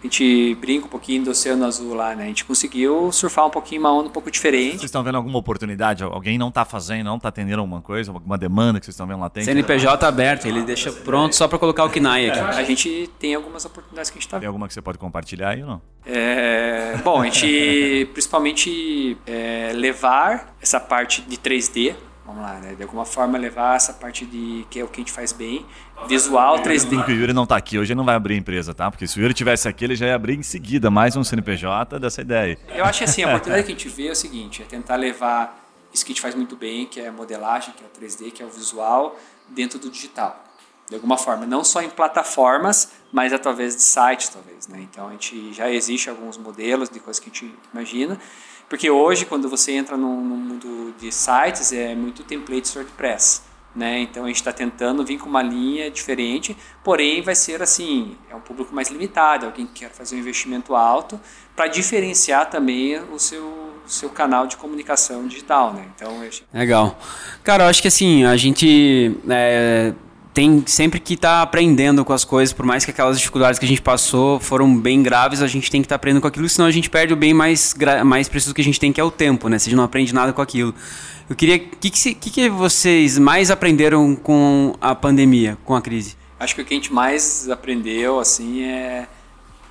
[0.03, 2.24] a gente brinca um pouquinho do Oceano Azul lá, né?
[2.24, 4.72] A gente conseguiu surfar um pouquinho uma onda um pouco diferente.
[4.72, 6.03] Vocês estão vendo alguma oportunidade?
[6.03, 9.20] Alguém não está fazendo, não está atendendo alguma coisa, alguma demanda que vocês estão vendo
[9.20, 9.44] lá tem?
[9.44, 12.40] CNPJ aberto, ele deixa pronto só para colocar o KNAI aqui.
[12.40, 14.40] A gente tem algumas oportunidades que a gente está vendo.
[14.40, 15.82] Tem alguma que você pode compartilhar aí ou não?
[16.05, 21.94] É, bom, a gente principalmente é, levar essa parte de 3D
[22.26, 22.74] vamos lá, né?
[22.74, 25.66] De alguma forma levar essa parte de que é o que a gente faz bem,
[26.06, 27.06] visual, 3D.
[27.06, 28.90] O Yuri não está aqui hoje, ele não vai abrir empresa, tá?
[28.90, 31.98] Porque se o Yuri tivesse aqui, ele já ia abrir em seguida mais um CNPJ
[31.98, 32.58] dessa ideia.
[32.74, 34.96] Eu acho que assim, a oportunidade que a gente vê é o seguinte, é tentar
[34.96, 35.60] levar
[35.92, 38.32] isso que a gente faz muito bem, que é a modelagem, que é o 3D,
[38.32, 39.18] que é o visual,
[39.48, 40.42] dentro do digital.
[40.88, 44.80] De alguma forma, não só em plataformas, mas através de sites, talvez, né?
[44.80, 48.18] Então, a gente já existe alguns modelos de coisas que a gente imagina,
[48.72, 53.42] porque hoje, quando você entra no, no mundo de sites, é muito template WordPress.
[53.76, 54.00] Né?
[54.00, 58.34] Então a gente está tentando vir com uma linha diferente, porém vai ser assim, é
[58.34, 61.20] um público mais limitado, alguém que quer fazer um investimento alto
[61.54, 65.88] para diferenciar também o seu, seu canal de comunicação digital, né?
[65.94, 66.30] Então, eu...
[66.50, 66.98] legal.
[67.44, 69.92] Cara, eu acho que assim a gente é
[70.35, 73.64] tem sempre que estar tá aprendendo com as coisas, por mais que aquelas dificuldades que
[73.64, 76.49] a gente passou foram bem graves, a gente tem que estar tá aprendendo com aquilo,
[76.49, 77.74] senão a gente perde o bem mais,
[78.05, 79.59] mais preciso que a gente tem, que é o tempo, né?
[79.59, 80.74] Se a gente não aprende nada com aquilo.
[81.28, 81.57] Eu queria.
[81.57, 86.16] O que, que, que, vocês mais aprenderam com a pandemia, com a crise?
[86.39, 89.07] Acho que o que a gente mais aprendeu, assim, é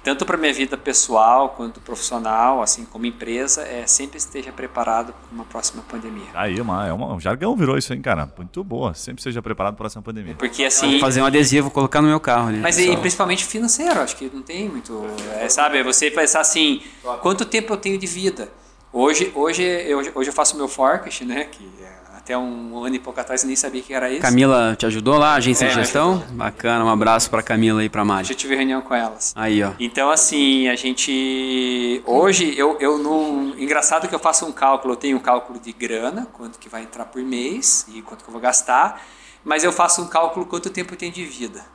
[0.03, 5.31] tanto para minha vida pessoal quanto profissional, assim como empresa, é sempre esteja preparado para
[5.31, 6.27] uma próxima pandemia.
[6.33, 8.31] Aí, uma, é uma, um jargão virou isso, hein, cara?
[8.35, 8.93] Muito boa.
[8.93, 10.35] Sempre seja preparado para a próxima pandemia.
[10.37, 10.99] Porque assim.
[10.99, 12.57] fazer um adesivo, colocar no meu carro ali.
[12.57, 15.05] Mas e, principalmente financeiro, acho que não tem muito.
[15.39, 16.81] É, sabe, é você pensar assim,
[17.21, 18.49] quanto tempo eu tenho de vida?
[18.93, 21.45] Hoje, hoje, eu, hoje eu faço meu forecast, né?
[21.45, 24.21] Que é até um ano e pouco atrás eu nem sabia que era isso.
[24.21, 26.23] Camila te ajudou lá, agência é, de gestão?
[26.31, 28.27] Bacana, um abraço para Camila e para Mari.
[28.27, 29.33] Já tive reunião com elas.
[29.35, 29.71] Aí, ó.
[29.79, 32.01] Então, assim, a gente.
[32.05, 33.55] Hoje, eu, eu não.
[33.57, 36.83] Engraçado que eu faço um cálculo, eu tenho um cálculo de grana, quanto que vai
[36.83, 39.03] entrar por mês e quanto que eu vou gastar,
[39.43, 41.65] mas eu faço um cálculo quanto tempo eu tenho de vida.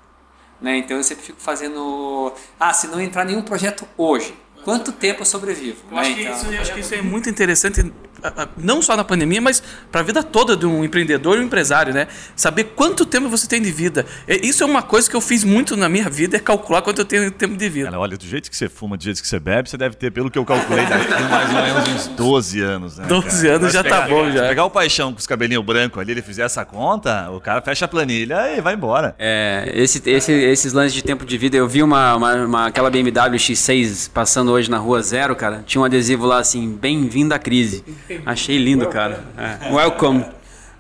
[0.61, 0.79] Né?
[0.79, 2.33] Então eu sempre fico fazendo.
[2.59, 4.33] Ah, se não entrar nenhum projeto hoje,
[4.65, 5.79] quanto tempo eu sobrevivo?
[5.91, 6.03] Eu, né?
[6.03, 7.93] acho, que então, isso, eu acho que isso é muito interessante
[8.57, 11.93] não só na pandemia, mas para a vida toda de um empreendedor e um empresário,
[11.93, 12.09] né?
[12.35, 14.07] Saber quanto tempo você tem de vida.
[14.29, 17.05] Isso é uma coisa que eu fiz muito na minha vida, é calcular quanto eu
[17.05, 17.87] tenho de tempo de vida.
[17.87, 20.11] Cara, olha, do jeito que você fuma, do jeito que você bebe, você deve ter,
[20.11, 23.07] pelo que eu calculei, deve ter mais ou menos uns 12 anos, né?
[23.07, 23.57] 12 cara?
[23.57, 24.43] anos já tá pegar, tá bom, já.
[24.43, 27.61] Se pegar o paixão com os cabelinhos brancos ali, ele fizer essa conta, o cara
[27.61, 29.15] fecha a planilha e vai embora.
[29.19, 32.91] É, esse, esse, esses lances de tempo de vida, eu vi uma, uma, uma aquela
[32.91, 37.39] BMW X6 passando hoje na rua zero, cara, tinha um adesivo lá assim, bem-vindo à
[37.39, 37.85] crise.
[38.25, 39.25] Achei lindo, cara.
[39.37, 39.73] É.
[39.73, 40.25] Welcome.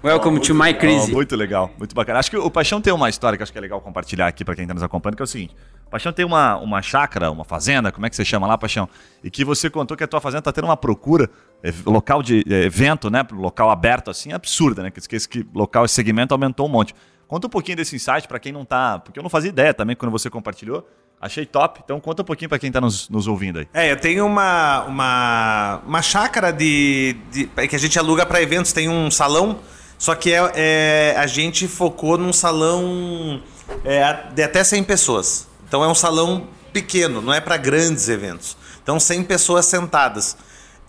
[0.02, 1.10] Welcome to my crazy.
[1.10, 2.18] Oh, muito legal, muito bacana.
[2.20, 4.54] Acho que o Paixão tem uma história que acho que é legal compartilhar aqui para
[4.54, 5.56] quem está nos acompanhando, que é o seguinte.
[5.86, 8.88] O Paixão tem uma, uma chácara, uma fazenda, como é que você chama lá, Paixão?
[9.24, 11.28] E que você contou que a tua fazenda está tendo uma procura,
[11.62, 13.26] é, local de é, evento, né?
[13.32, 14.90] Local aberto assim, absurda, né?
[14.90, 16.94] Que esse que local, esse segmento aumentou um monte.
[17.26, 18.98] Conta um pouquinho desse insight para quem não tá.
[18.98, 20.86] Porque eu não fazia ideia também quando você compartilhou.
[21.20, 21.80] Achei top.
[21.84, 23.68] Então conta um pouquinho para quem está nos, nos, ouvindo aí.
[23.72, 28.72] É, eu tenho uma, uma, uma chácara de, de que a gente aluga para eventos.
[28.72, 29.58] Tem um salão,
[29.98, 33.42] só que é, é, a gente focou num salão
[33.84, 35.48] é, de até 100 pessoas.
[35.66, 38.56] Então é um salão pequeno, não é para grandes eventos.
[38.82, 40.36] Então 100 pessoas sentadas.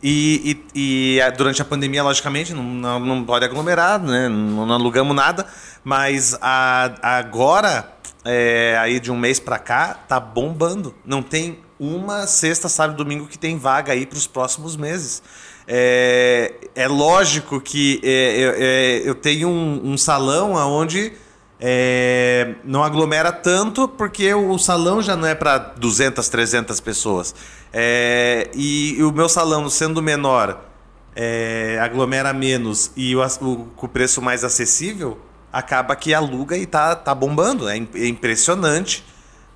[0.02, 4.30] E, e, e, durante a pandemia, logicamente, não, não, pode aglomerar, né?
[4.30, 5.46] não, não alugamos nada,
[5.84, 7.92] mas a, agora,
[8.24, 10.94] é, aí de um mês para cá, tá bombando.
[11.04, 15.24] Não tem uma sexta, sábado domingo que tem vaga aí para os próximos meses.
[15.68, 21.12] É, é lógico que é, é, eu tenho um, um salão onde
[21.60, 27.34] é, não aglomera tanto porque o salão já não é para 200, 300 pessoas.
[27.74, 30.64] É, e, e, o meu salão, sendo menor,
[31.16, 35.18] é, aglomera menos e o, o, o, preço mais acessível,
[35.52, 37.68] acaba que aluga e tá, tá bombando.
[37.68, 39.04] É, é impressionante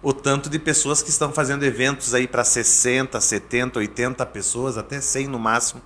[0.01, 4.99] o tanto de pessoas que estão fazendo eventos aí para 60, 70, 80 pessoas, até
[4.99, 5.81] 100 no máximo.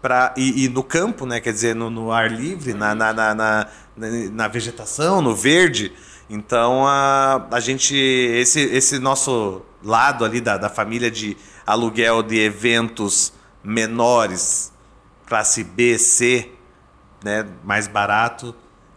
[0.00, 1.40] Pra, e, e no campo, né?
[1.40, 5.92] Quer dizer, no, no ar livre, na, na, na, na, na vegetação, no verde.
[6.28, 7.94] Então a, a gente.
[7.94, 11.36] Esse, esse nosso lado ali da, da família de
[11.66, 13.32] aluguel de eventos
[13.62, 14.72] menores,
[15.26, 16.50] classe B, C,
[17.22, 18.54] né, mais barato,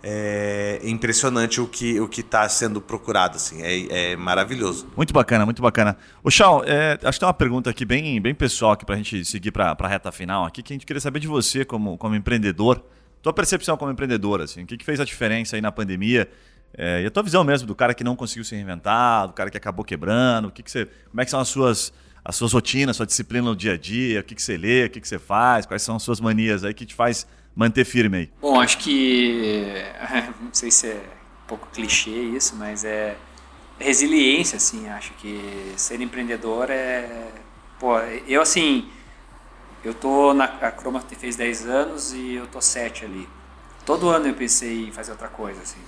[0.08, 4.88] é impressionante o que o que está sendo procurado, assim, é, é, maravilhoso.
[4.96, 5.98] Muito bacana, muito bacana.
[6.24, 8.98] O Chão, é, acho que tem uma pergunta aqui bem, bem pessoal aqui para a
[8.98, 11.98] gente seguir para a reta final aqui, que a gente queria saber de você como,
[11.98, 12.84] como empreendedor,
[13.26, 16.30] tua percepção como empreendedor, assim, o que, que fez a diferença aí na pandemia
[16.78, 19.50] é, e a tua visão mesmo do cara que não conseguiu se reinventar, do cara
[19.50, 21.92] que acabou quebrando, o que, que você, como é que são as suas
[22.24, 24.90] as suas rotinas, sua disciplina no dia a dia, o que, que você lê, o
[24.92, 28.18] que, que você faz, quais são as suas manias aí que te faz manter firme
[28.18, 28.32] aí?
[28.40, 29.74] Bom, acho que.
[30.42, 31.04] Não sei se é
[31.44, 33.16] um pouco clichê isso, mas é
[33.80, 34.88] resiliência, assim.
[34.90, 37.32] Acho que ser empreendedor é.
[37.80, 38.88] Pô, eu assim.
[39.86, 40.46] Eu tô na.
[40.46, 43.30] A Chroma fez 10 anos e eu tô 7 ali.
[43.86, 45.80] Todo ano eu pensei em fazer outra coisa, assim.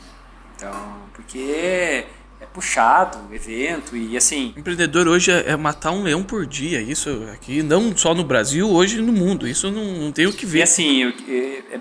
[0.56, 0.72] Então,
[1.14, 2.06] porque
[2.40, 4.54] é puxado o evento e assim.
[4.56, 8.70] Empreendedor hoje é, é matar um leão por dia, isso aqui, não só no Brasil,
[8.70, 9.48] hoje no mundo.
[9.48, 10.60] Isso não, não tem o que ver.
[10.60, 11.80] E assim, é, é,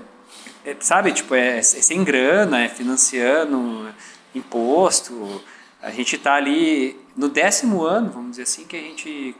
[0.71, 3.89] é, sabe, tipo, é, é, sem grana, é financiando,
[4.35, 5.43] imposto.
[5.83, 9.37] A gente está ali no décimo ano, vamos dizer assim, que a gente.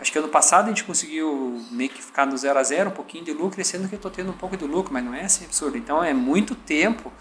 [0.00, 2.92] Acho que ano passado a gente conseguiu meio que ficar no zero a zero, um
[2.92, 5.14] pouquinho de lucro, e sendo que eu estou tendo um pouco de lucro, mas não
[5.14, 5.78] é assim absurdo.
[5.78, 7.12] Então é muito tempo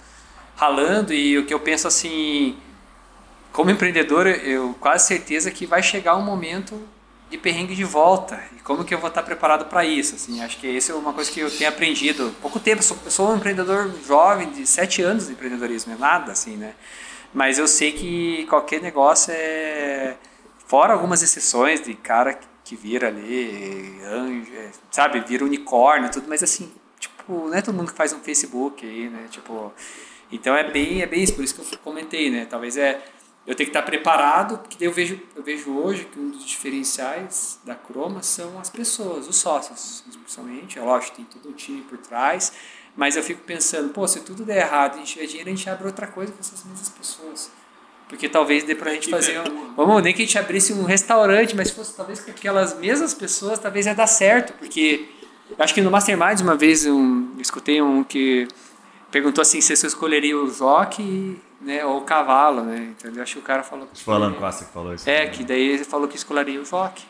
[0.56, 2.58] ralando e o que eu penso assim
[3.52, 6.82] como empreendedor, eu quase certeza que vai chegar um momento
[7.30, 8.44] de perrengue de volta.
[8.58, 10.16] E como que eu vou estar preparado para isso?
[10.16, 12.36] Assim, acho que isso é uma coisa que eu tenho aprendido.
[12.42, 16.32] Pouco tempo, eu sou, sou um empreendedor jovem, de sete anos de empreendedorismo, é nada
[16.32, 16.74] assim, né?
[17.32, 20.16] Mas eu sei que qualquer negócio é.
[20.66, 26.44] Fora algumas exceções de cara que vira ali, anjo, é, sabe, vira unicórnio tudo, mas
[26.44, 29.28] assim, tipo, não é todo mundo que faz um Facebook aí, né?
[29.30, 29.74] Tipo.
[30.32, 32.46] Então é bem, é bem isso, por isso que eu comentei, né?
[32.46, 33.04] Talvez é
[33.46, 37.60] eu tenho que estar preparado, porque eu vejo, eu vejo hoje que um dos diferenciais
[37.66, 40.80] da Croma são as pessoas, os sócios, principalmente.
[40.80, 42.54] É lógico, tem todo o time por trás,
[42.96, 45.56] mas eu fico pensando, pô, se tudo der errado e a gente tiver dinheiro, a
[45.56, 47.52] gente abre outra coisa com essas mesmas pessoas.
[48.14, 49.40] Porque talvez dê pra gente fazer.
[49.40, 52.78] Um, vamos, nem que a gente abrisse um restaurante, mas se fosse talvez com aquelas
[52.78, 54.54] mesmas pessoas, talvez ia dar certo.
[54.54, 55.10] Porque
[55.50, 58.48] eu acho que no Mastermind, uma vez, um, eu escutei um que
[59.10, 62.94] perguntou assim se eu escolheria o Joque né, ou o cavalo, né?
[63.00, 63.24] Entendeu?
[63.24, 63.88] Acho que o cara falou.
[63.92, 65.10] Que, Falando Costa que falou isso.
[65.10, 65.28] É, né?
[65.32, 67.04] que daí ele falou que escolaria o jockey.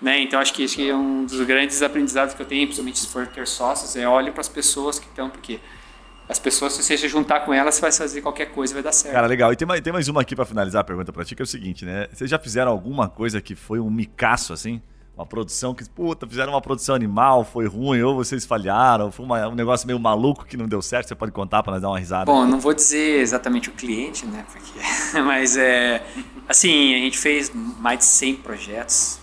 [0.00, 0.20] Né?
[0.22, 3.26] Então acho que isso é um dos grandes aprendizados que eu tenho, principalmente se for
[3.26, 5.58] ter sócios, é olhe para as pessoas que estão, porque
[6.28, 8.92] as pessoas, se você se juntar com elas, você vai fazer qualquer coisa vai dar
[8.92, 9.14] certo.
[9.14, 9.52] Cara, legal.
[9.52, 11.44] E tem mais, tem mais uma aqui para finalizar a pergunta para ti, que é
[11.44, 12.06] o seguinte, né?
[12.12, 14.82] Vocês já fizeram alguma coisa que foi um micaço, assim?
[15.18, 19.48] uma produção que, puta, fizeram uma produção animal, foi ruim, ou vocês falharam, foi uma,
[19.48, 21.98] um negócio meio maluco que não deu certo, você pode contar para nós dar uma
[21.98, 22.26] risada?
[22.26, 24.78] Bom, não vou dizer exatamente o cliente, né, porque,
[25.22, 26.06] mas é,
[26.48, 29.18] assim, a gente fez mais de 100 projetos,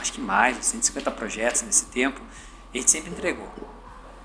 [0.00, 2.20] acho que mais, 150 projetos nesse tempo,
[2.74, 3.69] e a gente sempre entregou.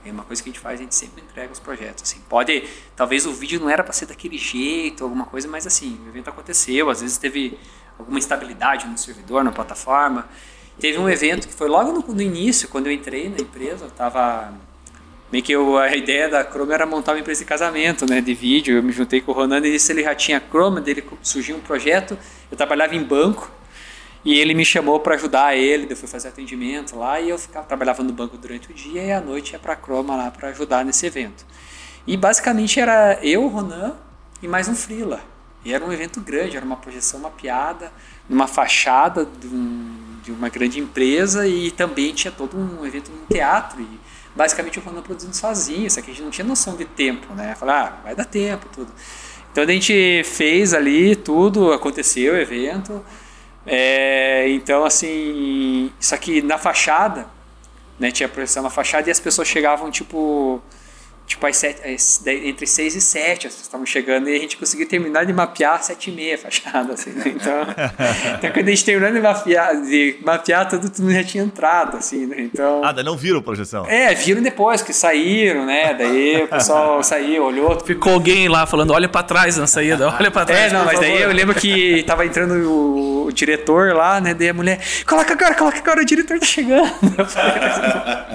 [0.06, 2.04] É uma coisa que a gente faz, a gente sempre entrega os projetos.
[2.04, 2.64] Assim, pode,
[2.96, 6.30] talvez o vídeo não era para ser daquele jeito, alguma coisa, mas assim, o evento
[6.30, 7.58] aconteceu, às vezes teve
[7.98, 10.28] alguma instabilidade no servidor, na plataforma,
[10.80, 14.54] Teve um evento que foi logo no, no início, quando eu entrei na empresa, tava
[15.32, 18.34] meio que eu, a ideia da Chrome era montar uma empresa de casamento, né, de
[18.34, 18.78] vídeo.
[18.78, 21.62] Eu me juntei com o Ronan e disse ele já tinha Chrome, dele surgiu um
[21.62, 22.18] projeto.
[22.52, 23.50] Eu trabalhava em banco
[24.26, 25.88] e ele me chamou para ajudar ele.
[25.88, 29.12] Eu fui fazer atendimento lá e eu ficava trabalhava no banco durante o dia e
[29.12, 31.46] à noite ia para a Chroma lá para ajudar nesse evento.
[32.08, 33.96] E basicamente era eu, Ronan
[34.42, 35.22] e mais um freela.
[35.64, 37.92] E era um evento grande, era uma projeção mapeada
[38.28, 43.28] numa fachada de um de uma grande empresa e também tinha todo um evento no
[43.28, 43.88] teatro e
[44.36, 47.54] basicamente o Ronan produzindo sozinho, só que a gente não tinha noção de tempo, né?
[47.54, 48.92] Falar, ah, vai dar tempo, tudo.
[49.52, 53.06] Então a gente fez ali tudo, aconteceu o evento.
[53.66, 57.28] É, então, assim, só que na fachada
[58.00, 58.12] né?
[58.12, 60.62] Tinha projeção na fachada e as pessoas chegavam, tipo,
[61.26, 64.58] tipo às sete, às, entre 6 e 7, as pessoas estavam chegando e a gente
[64.58, 67.24] conseguiu terminar de mapear 7 e meia fachada, assim, né?
[67.26, 67.62] Então,
[68.38, 72.26] então, quando a gente terminou de mapear, de mapear tudo, tudo já tinha entrado, assim,
[72.26, 72.36] né?
[72.40, 72.84] Então...
[72.84, 73.86] Ah, daí não viram projeção?
[73.88, 75.94] É, viram depois, que saíram, né?
[75.94, 77.80] Daí o pessoal saiu, olhou...
[77.80, 81.00] Ficou alguém lá falando, olha pra trás na saída, olha pra trás, É, não, mas
[81.00, 84.34] daí eu lembro que tava entrando o, o diretor lá, né?
[84.34, 86.92] Daí a mulher, coloca agora, coloca agora, o diretor tá chegando.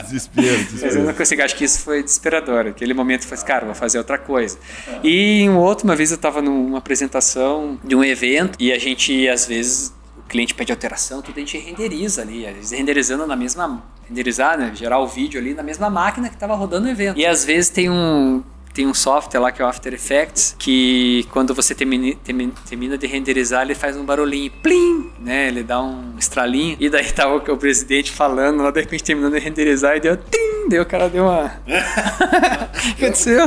[0.02, 1.02] Desespero, Mas eu desespero.
[1.04, 2.66] não consegui, acho que isso foi desesperador.
[2.80, 4.58] Aquele momento eu falei, cara, vou fazer outra coisa.
[5.04, 9.28] E em outra, uma vez eu estava numa apresentação de um evento e a gente,
[9.28, 12.46] às vezes, o cliente pede alteração, tudo a gente renderiza ali.
[12.46, 13.84] Às vezes renderizando na mesma.
[14.08, 14.72] Renderizar, né?
[14.74, 17.20] Gerar o vídeo ali na mesma máquina que estava rodando o evento.
[17.20, 18.42] E às vezes tem um.
[18.72, 22.16] Tem um software lá que é o After Effects, que quando você termina,
[22.64, 25.48] termina, de renderizar, ele faz um barulhinho, plim, né?
[25.48, 26.76] Ele dá um estralinho.
[26.80, 30.49] E daí tava o presidente falando, lá de repente terminando de renderizar, e deu tim,
[30.68, 31.52] daí o cara deu uma.
[32.90, 33.46] O que aconteceu?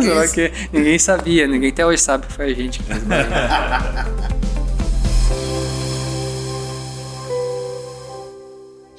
[0.71, 4.33] Ninguém sabia, ninguém até hoje sabe que foi a gente que fez barulho.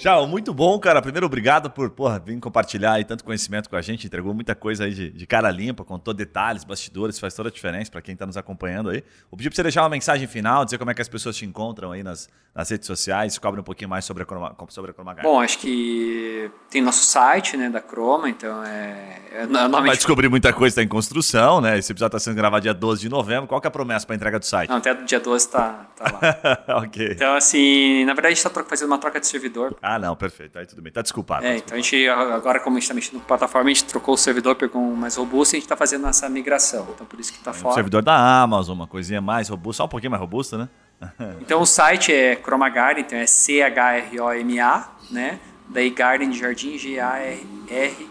[0.05, 1.01] Tchau, muito bom, cara.
[1.01, 4.07] Primeiro, obrigado por porra, vir compartilhar aí tanto conhecimento com a gente.
[4.07, 7.91] Entregou muita coisa aí de, de cara limpa, contou detalhes, bastidores, faz toda a diferença
[7.91, 9.03] para quem está nos acompanhando aí.
[9.31, 11.47] Vou pedir para você deixar uma mensagem final, dizer como é que as pessoas te
[11.47, 14.95] encontram aí nas, nas redes sociais, cobre um pouquinho mais sobre a Chroma, sobre a
[14.95, 15.25] Chroma Guard.
[15.25, 19.21] Bom, acho que tem nosso site, né, da Chroma, então é.
[19.33, 19.97] é Vai normalmente.
[19.97, 21.79] descobrir muita coisa, está em construção, né?
[21.79, 23.49] Esse episódio está sendo gravado dia 12 de novembro.
[23.49, 24.69] Qual que é a promessa para entrega do site?
[24.69, 26.79] Não, até do dia 12 tá, tá lá.
[26.85, 27.13] ok.
[27.13, 29.75] Então, assim, na verdade a gente está fazendo uma troca de servidor.
[29.81, 30.59] Ah, não, perfeito.
[30.59, 30.93] Aí tudo bem.
[30.93, 31.45] Tá desculpado.
[31.47, 34.15] É, então a gente, agora como a gente está mexendo na plataforma, a gente trocou
[34.15, 36.87] o servidor, pegou um mais robusto e a gente está fazendo essa migração.
[36.95, 37.75] Então por isso que está Um fora.
[37.75, 40.69] servidor da Amazon, uma coisinha mais robusta, só um pouquinho mais robusta, né?
[41.41, 45.41] Então o site é Chroma Garden, então é C-H-R-O-M-A, né?
[45.69, 48.05] Daí Garden de Jardim, G-A-R-R-D-E-N.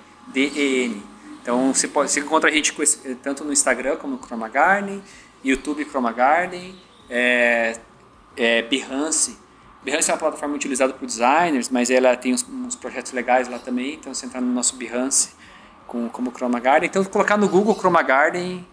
[1.42, 4.48] Então você, pode, você encontra a gente com esse- tanto no Instagram como no Chroma
[4.48, 5.02] Garden,
[5.44, 6.76] YouTube Chroma Garden,
[7.10, 7.78] é,
[8.38, 9.38] é Behance.
[9.84, 13.60] Behance é uma plataforma utilizada por designers, mas ela tem uns, uns projetos legais lá
[13.60, 15.32] também, então você entrar no nosso Behance
[15.86, 16.90] com, como Chroma Garden.
[16.90, 18.66] Então colocar no Google Chroma Garden,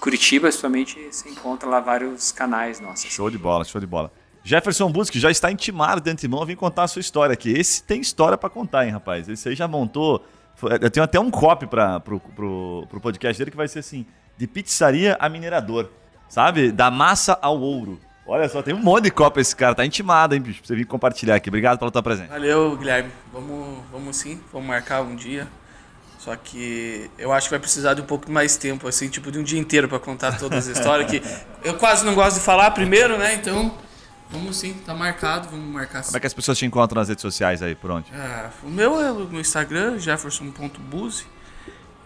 [0.00, 3.10] Curitiba, principalmente, você encontra lá vários canais nossos.
[3.10, 4.12] Show de bola, show de bola.
[4.42, 7.50] Jefferson Busque já está intimado de antemão a vir contar a sua história aqui.
[7.50, 9.28] Esse tem história para contar, hein, rapaz?
[9.28, 10.24] Esse aí já montou.
[10.80, 14.06] Eu tenho até um copy para pro podcast dele que vai ser assim:
[14.36, 15.90] de pizzaria a minerador.
[16.28, 16.70] Sabe?
[16.70, 17.98] Da massa ao ouro.
[18.26, 19.74] Olha só, tem um monte de copy esse cara.
[19.74, 20.58] Tá intimado, hein, bicho?
[20.60, 21.48] Pra você vir compartilhar aqui.
[21.48, 22.28] Obrigado pela tua presença.
[22.28, 23.10] Valeu, Guilherme.
[23.32, 25.46] Vamos, vamos sim, vamos marcar um dia.
[26.18, 29.38] Só que eu acho que vai precisar de um pouco mais tempo, assim, tipo de
[29.38, 31.22] um dia inteiro pra contar todas as histórias que
[31.62, 33.34] eu quase não gosto de falar primeiro, né?
[33.34, 33.72] Então,
[34.28, 36.08] vamos sim, tá marcado, vamos marcar sim.
[36.08, 37.76] Como é que as pessoas te encontram nas redes sociais aí?
[37.76, 38.10] Por onde?
[38.12, 41.26] Ah, o meu é no Instagram, jefferson.buse.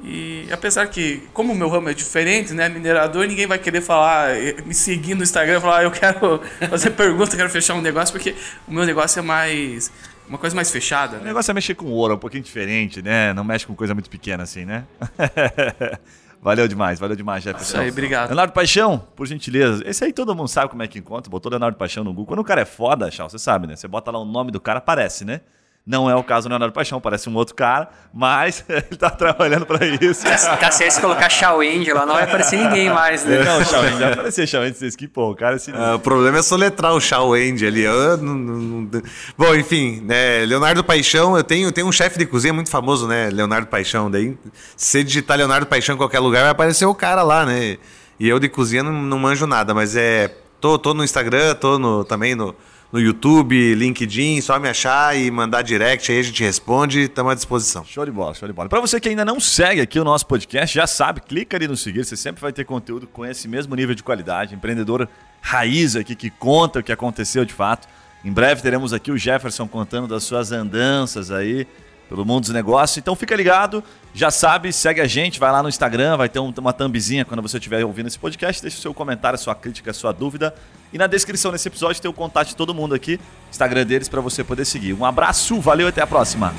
[0.02, 4.30] E apesar que, como o meu ramo é diferente, né, minerador, ninguém vai querer falar,
[4.30, 6.40] eh, me seguir no Instagram, falar, "Ah, eu quero
[6.70, 8.34] fazer pergunta, quero fechar um negócio, porque
[8.66, 9.92] o meu negócio é mais,
[10.28, 11.26] uma coisa mais fechada, O né?
[11.26, 13.32] negócio é mexer com ouro, é um pouquinho diferente, né?
[13.34, 14.84] Não mexe com coisa muito pequena assim, né?
[16.42, 17.72] valeu demais, valeu demais, Jefferson.
[17.74, 18.28] Isso aí, obrigado.
[18.28, 19.82] Leonardo Paixão, por gentileza.
[19.86, 21.30] Esse aí todo mundo sabe como é que encontra.
[21.30, 22.26] Botou Leonardo Paixão no Google.
[22.28, 23.76] Quando o cara é foda, Chau, você sabe, né?
[23.76, 25.42] Você bota lá o nome do cara, aparece, né?
[25.86, 29.64] Não é o caso do Leonardo Paixão, parece um outro cara, mas ele tá trabalhando
[29.66, 30.24] pra isso.
[30.24, 33.38] Tá certo se colocar Shaw End lá, não vai aparecer ninguém mais, né?
[33.42, 35.72] Não, apareceu Chau antes desse que, pô, o cara se.
[35.74, 37.80] Ah, o problema é soletrar o Shaw End ali.
[37.82, 39.02] Eu não- não- não-
[39.36, 43.30] Bom, enfim, né, Leonardo Paixão, eu tenho, tenho um chefe de cozinha muito famoso, né?
[43.30, 44.10] Leonardo Paixão.
[44.10, 44.36] Daí,
[44.76, 47.78] se você digitar Leonardo Paixão em qualquer lugar, vai aparecer o cara lá, né?
[48.18, 50.30] E eu de cozinha não, não manjo nada, mas é.
[50.60, 52.54] Tô, tô no Instagram, tô no, também no,
[52.92, 57.34] no YouTube, LinkedIn, só me achar e mandar direct, aí a gente responde, estamos à
[57.34, 57.84] disposição.
[57.84, 58.68] Show de bola, show de bola.
[58.68, 61.76] Para você que ainda não segue aqui o nosso podcast, já sabe, clica ali no
[61.76, 65.08] seguir, você sempre vai ter conteúdo com esse mesmo nível de qualidade, empreendedor
[65.40, 67.88] raiz aqui que conta o que aconteceu de fato.
[68.24, 71.66] Em breve teremos aqui o Jefferson contando das suas andanças aí
[72.10, 72.98] pelo mundo dos negócios.
[72.98, 73.82] Então fica ligado,
[74.12, 77.40] já sabe, segue a gente, vai lá no Instagram, vai ter um- uma thumbzinha quando
[77.40, 80.52] você estiver ouvindo esse podcast, deixa o seu comentário, a sua crítica, a sua dúvida.
[80.92, 84.20] E na descrição desse episódio tem o contato de todo mundo aqui, Instagram deles para
[84.20, 84.92] você poder seguir.
[84.92, 86.52] Um abraço, valeu até a próxima.